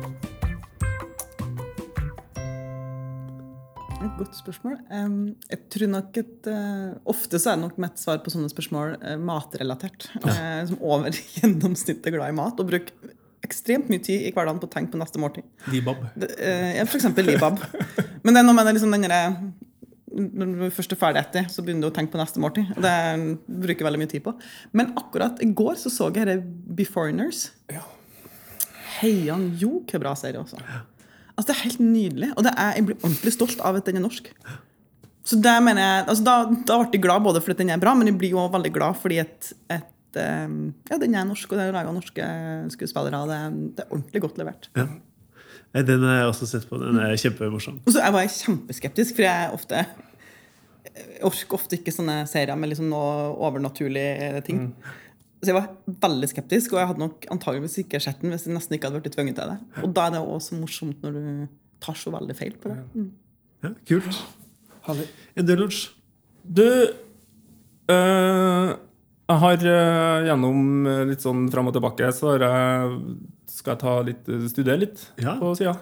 [4.17, 4.79] Godt spørsmål.
[5.51, 9.19] Jeg tror nok at eh, Ofte så er nok mitt svar på sånne spørsmål eh,
[9.21, 10.09] matrelatert.
[10.23, 10.65] Ja.
[10.69, 12.59] som over gjennomsnittet glad i mat.
[12.61, 13.15] Og bruker
[13.47, 15.47] ekstremt mye tid i hverdagen på å tenke på neste måltid.
[15.73, 16.01] Libab.
[16.17, 17.61] Eh, ja, for eksempel libab.
[18.25, 19.23] Men det er noe med det liksom den derre
[20.17, 22.73] Når du først er ferdig etter, så begynner du å tenke på neste måltid.
[22.81, 22.97] Det
[23.45, 24.33] bruker jeg veldig mye tid på.
[24.73, 27.51] Men akkurat i går så så jeg dette Beforeigners.
[27.73, 27.85] Ja.
[28.97, 30.57] Heian jo, hvor bra serie også.
[31.37, 32.31] Altså, det er helt nydelig.
[32.37, 34.31] Og det er, jeg blir ordentlig stolt av at den er norsk.
[35.27, 36.37] Så det mener jeg, altså da,
[36.69, 38.99] da ble jeg glad både fordi den er bra, men jeg blir jo veldig glad
[39.03, 40.55] fordi at, et, eh,
[40.91, 42.29] ja, den er norsk, og det er laga norske
[42.73, 43.21] skuespillere.
[43.25, 43.41] og Det,
[43.77, 44.71] det er ordentlig godt levert.
[44.79, 44.87] Ja.
[45.77, 46.79] Den har jeg også sett på.
[46.81, 47.83] Den er kjempemorsom.
[47.85, 49.83] Og så var jeg kjempeskeptisk, for jeg ofte
[50.97, 54.71] jeg orker ofte ikke sånne serier med liksom noe overnaturlige ting.
[55.43, 55.67] Så jeg var
[56.03, 59.03] veldig skeptisk, og jeg hadde nok antageligvis ikke sett den hvis jeg nesten ikke hadde
[59.03, 59.59] vært tvunget til det.
[59.85, 61.23] Og da er det også morsomt når du
[61.85, 62.79] tar så veldig feil på det.
[62.97, 63.11] Mm.
[63.67, 64.23] Ja, kult.
[64.87, 65.07] Herlig.
[66.47, 66.63] Du
[67.91, 68.69] øh,
[69.27, 73.01] Jeg har uh, gjennom litt sånn fram og tilbake så har jeg,
[73.51, 75.37] skal jeg ta litt, studere litt Ja.
[75.41, 75.75] på sida.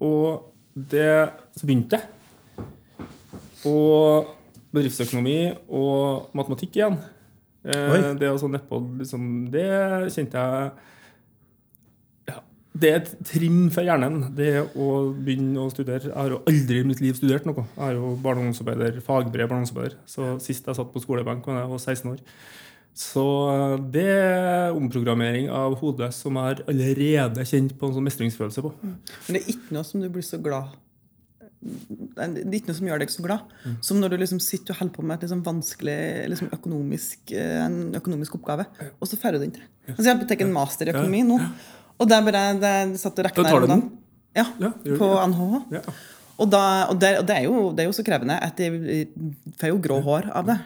[0.00, 2.66] Og det så begynte jeg.
[3.68, 4.30] Og
[4.72, 6.96] bedriftsøkonomi og matematikk igjen.
[7.62, 8.00] Eh, Oi.
[8.18, 9.68] det å sånn nedpå, liksom, det
[10.10, 10.70] kjente jeg
[12.32, 12.40] ja,
[12.74, 16.08] Det er et trim for hjernen, det å begynne å studere.
[16.08, 17.62] Jeg har jo aldri i mitt liv studert noe.
[17.76, 19.96] Jeg har jo barne- og ungdomsarbeider, fagbrev barne- og ungdomsarbeider.
[20.06, 22.20] Så sist jeg satt på skolebenk, var jeg var 16 år.
[22.92, 23.22] Så
[23.92, 28.72] det er omprogrammering av hodet som jeg har allerede kjent på en sånn mestringsfølelse på.
[28.82, 28.98] Men
[29.38, 30.74] det er ikke noe som du blir så glad
[31.62, 33.76] Det er ikke noe som gjør deg så glad Mm.
[33.86, 35.98] som når du liksom sitter og holder på med et liksom vanskelig
[36.32, 38.66] liksom økonomisk, eh, en økonomisk oppgave,
[39.00, 39.62] og så får du den til.
[39.88, 41.38] Altså, jeg har tatt en master i økonomi nå,
[42.00, 43.84] og det er bare det satt og regna tar her om dagen.
[44.34, 45.26] Ja, Ja, på ja.
[45.28, 45.62] NHH.
[45.76, 45.80] Ja.
[46.40, 49.08] Og, da, og, det, og det, er jo, det er jo så krevende at jeg
[49.60, 50.58] får jo grå hår av det.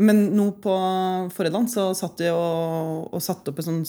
[0.00, 0.74] Men nå på
[1.34, 3.82] forrige så satt jeg og, og satte opp et sånn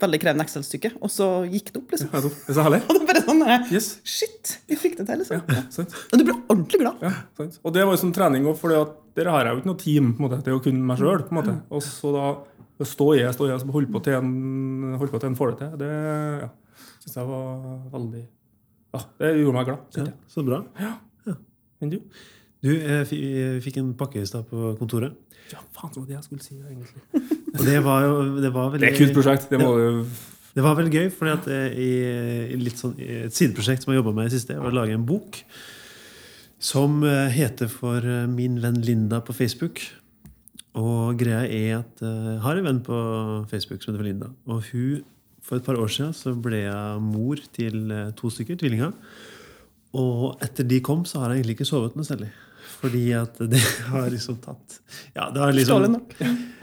[0.00, 2.10] veldig krevende Excel-stykke, og så gikk det opp, liksom.
[2.14, 2.80] Ja, Det er så herlig.
[2.88, 3.90] Og det bare sånn Yes.
[4.08, 5.42] Shit, vi fikk det til, liksom.
[5.52, 5.94] Ja, sant.
[6.10, 7.04] Og du ble ordentlig glad.
[7.04, 7.60] Ja, sant.
[7.62, 10.10] Og det var jo som trening òg, for der har jeg jo ikke noe team.
[10.14, 11.26] på en måte, Det er jo kun meg sjøl.
[11.68, 12.26] Og så da
[12.74, 14.30] å stå i stå i og holde på til en,
[14.98, 15.90] holde på til en får det til, det
[16.42, 16.48] ja,
[17.04, 17.58] syns jeg var
[17.92, 18.22] veldig
[18.94, 19.84] Ja, det gjorde meg glad.
[19.98, 20.62] Ja, så bra.
[20.64, 20.80] så
[21.28, 21.36] bra.
[21.82, 21.98] Enn du?
[22.64, 25.12] Du jeg fikk en pakke i stad på kontoret.
[25.52, 27.02] Ja, faen, det var det jeg skulle si, egentlig.
[27.54, 29.50] Og det var jo det var Det er et kult prosjekt.
[29.50, 29.88] Det må det,
[30.54, 31.90] Det var veldig gøy, fordi at eh, i,
[32.54, 35.40] i sånn, et sideprosjekt som jeg jobba med i siste, var å lage en bok
[36.62, 39.82] som eh, heter For eh, min venn Linda på Facebook.
[40.78, 42.96] Og greia er at jeg har en venn på
[43.50, 44.30] Facebook som heter for Linda.
[44.50, 45.04] Og hun,
[45.44, 48.94] for et par år siden så ble jeg mor til to stykker, tvillinger.
[49.94, 52.32] Og etter de kom, så har jeg egentlig ikke sovet noe særlig.
[52.84, 53.60] Fordi at det
[53.92, 54.78] har liksom tatt
[55.16, 55.96] Ja, det har liksom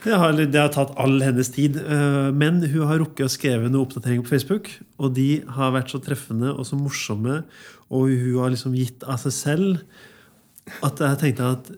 [0.02, 1.76] det har, det har tatt all hennes tid.
[1.82, 4.70] eh, Men hun har rukket å skrive noen oppdateringer på Facebook.
[5.02, 7.44] Og de har vært så treffende og så morsomme,
[7.92, 11.70] og hun har liksom gitt av seg selv at jeg tenkte at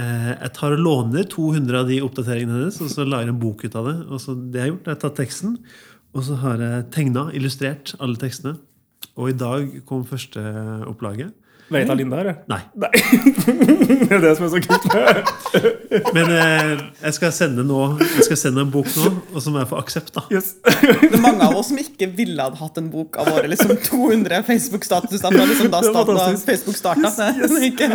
[0.00, 3.42] eh, jeg tar og låner 200 av de oppdateringene hennes, og så lager jeg en
[3.44, 3.96] bok ut av det.
[4.08, 5.56] Og så det jeg har gjort, er tatt teksten,
[6.14, 8.56] og så har jeg tegna, illustrert alle tekstene.
[9.14, 10.42] Og i dag kom første
[10.90, 11.32] opplaget.
[11.72, 12.58] Vet Linda her, Nei.
[12.82, 12.90] Nei.
[14.04, 14.84] Det er det som er så kult.
[16.16, 16.72] Men eh,
[17.06, 19.78] jeg skal sende nå Jeg skal sende en bok nå, og så må jeg få
[19.80, 20.12] aksept.
[20.16, 20.54] da Yes.
[21.00, 23.72] Det er mange av oss som ikke ville hadde hatt en bok av våre liksom
[23.86, 26.26] 200 Facebook-statuser fra liksom da, er starten, da.
[26.50, 27.12] Facebook starta.
[27.38, 27.56] Yes, yes.
[27.70, 27.90] ikke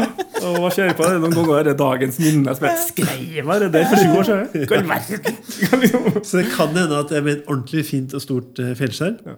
[0.48, 1.20] Og hva skjer på det?
[1.26, 4.30] Noen ganger er det dagens minne som jeg skrev her det der for sju år
[4.32, 6.24] siden.
[6.24, 9.22] Så det kan hende at det med et ordentlig fint og stort fjellskjerm.
[9.28, 9.38] Ja.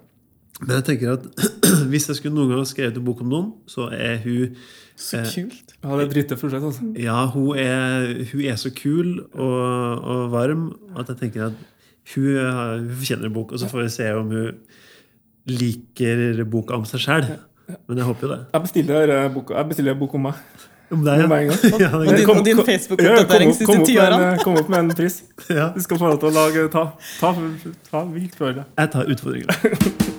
[0.61, 1.25] Men jeg tenker at
[1.91, 4.55] hvis jeg skulle noen gang skrevet en bok om noen, så er hun
[5.01, 5.71] så kult.
[5.81, 6.89] Ja, det er drittøft prosjekt, altså.
[7.01, 10.67] Ja, hun er, hun er så kul og, og varm
[10.99, 11.57] at jeg tenker at
[12.13, 13.55] hun, hun fortjener en bok.
[13.55, 14.51] Og så får vi se om hun
[15.49, 17.25] liker boka om seg sjæl.
[17.87, 18.39] Men jeg håper jo det.
[18.53, 20.43] Jeg bestiller eh, boka- jeg bestiller en bok om meg.
[20.91, 21.81] Om deg, Med en gang.
[21.81, 21.89] ja.
[21.95, 24.31] Og din, Kom- din Facebook-oppdatering Ja, siste kom ti med årene.
[24.43, 25.21] Kom opp med en pris.
[25.49, 25.69] ja.
[25.73, 26.85] Du skal få lov til å lage Ta,
[27.21, 27.33] ta,
[27.89, 28.67] ta vilt for det.
[28.77, 30.09] Jeg tar utfordringa.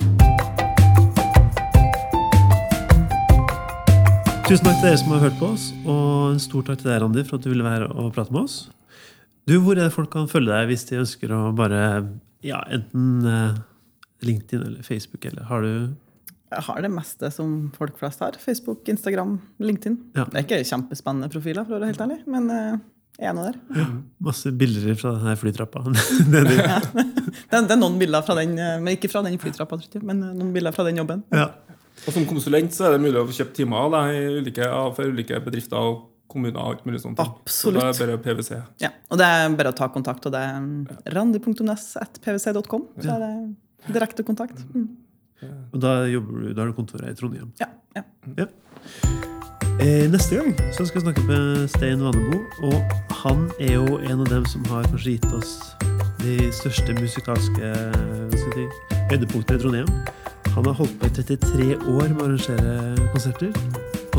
[4.43, 6.99] Tusen takk til dere som har hørt på oss, og en stor takk til deg,
[7.03, 8.57] Randi, for at du ville være og prate med oss.
[9.49, 11.82] Du, Hvor er det folk kan følge deg hvis de ønsker å bare
[12.45, 13.61] ja, enten eh,
[14.26, 15.72] LinkedIn eller Facebook, eller har du
[16.53, 18.36] Jeg har det meste som folk flest har.
[18.38, 19.99] Facebook, Instagram, LinkedIn.
[20.18, 20.26] Ja.
[20.26, 22.51] Det er ikke kjempespennende profiler, for å være helt ærlig, men
[23.20, 23.59] jeg er nå der.
[23.76, 23.86] Ja,
[24.24, 25.82] masse bilder fra denne flytrappa?
[26.32, 30.22] Det er, det er noen bilder fra den, eh, men ikke fra den flytrappa, men
[30.24, 31.24] eh, noen bilder fra den jobben.
[31.34, 31.51] ja.
[32.03, 35.38] Og som konsulent så er det mulig å kjøpe timer av deg ulike, for ulike
[35.44, 36.00] bedrifter og
[36.32, 36.59] kommuner.
[36.59, 37.20] og alt mulig sånt.
[37.20, 37.82] Absolutt.
[37.82, 38.62] Så det er bare PwC.
[38.82, 42.88] Ja, og det er bare å ta kontakt, og det er randi.nes.pwc.com.
[42.99, 44.64] Så er det direkte kontakt.
[44.74, 44.88] Mm.
[45.74, 47.53] Og da jobber du, da har du kontoret i Trondheim.
[47.61, 48.04] Ja, ja.
[48.38, 48.46] Ja.
[49.83, 52.38] Eh, neste gang så skal jeg snakke med Stein Vannebo.
[52.68, 55.57] og han er jo en av dem som har kanskje gitt oss
[56.22, 57.70] de største musikalske
[59.11, 59.91] høydepunktene si, i Trondheim.
[60.54, 63.54] Han har holdt på i 33 år med å arrangere konserter.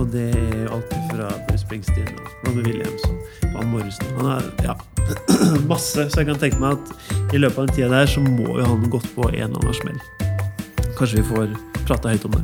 [0.02, 4.16] Og det er alltid fra Bruce Springsteen og Robbie Williams og Van Morrison.
[4.18, 4.74] Han har ja,
[5.72, 8.58] masse, så jeg kan tenke meg at i løpet av den tida der så må
[8.58, 10.02] jo han gått på en eller annen smell.
[10.98, 11.54] Kanskje vi får
[11.86, 12.44] prata høyt om det.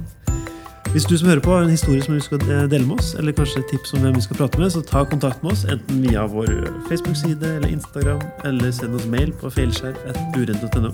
[0.93, 3.33] Hvis du som hører på har en historie som du skal dele med oss, eller
[3.37, 6.23] kanskje tips om hvem vi skal prate med, så ta kontakt med oss enten via
[6.29, 6.49] vår
[6.89, 10.93] Facebook-side eller Instagram, eller send oss mail på feilskjær.uredd.no.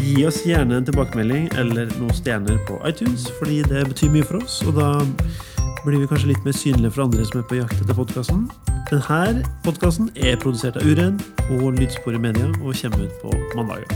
[0.00, 4.42] Gi oss gjerne en tilbakemelding eller noen stjerner på iTunes, fordi det betyr mye for
[4.42, 4.90] oss, og da
[5.86, 8.46] blir vi kanskje litt mer synlige for andre som er på jakt etter podkasten.
[8.90, 11.18] Denne podkasten er produsert av Uren
[11.48, 13.90] og Lydsporet Media og kommer ut på mandager.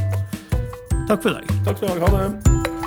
[1.11, 1.57] Takk for i dag.
[1.69, 2.13] Takk skal du ha.
[2.15, 2.80] Ha det.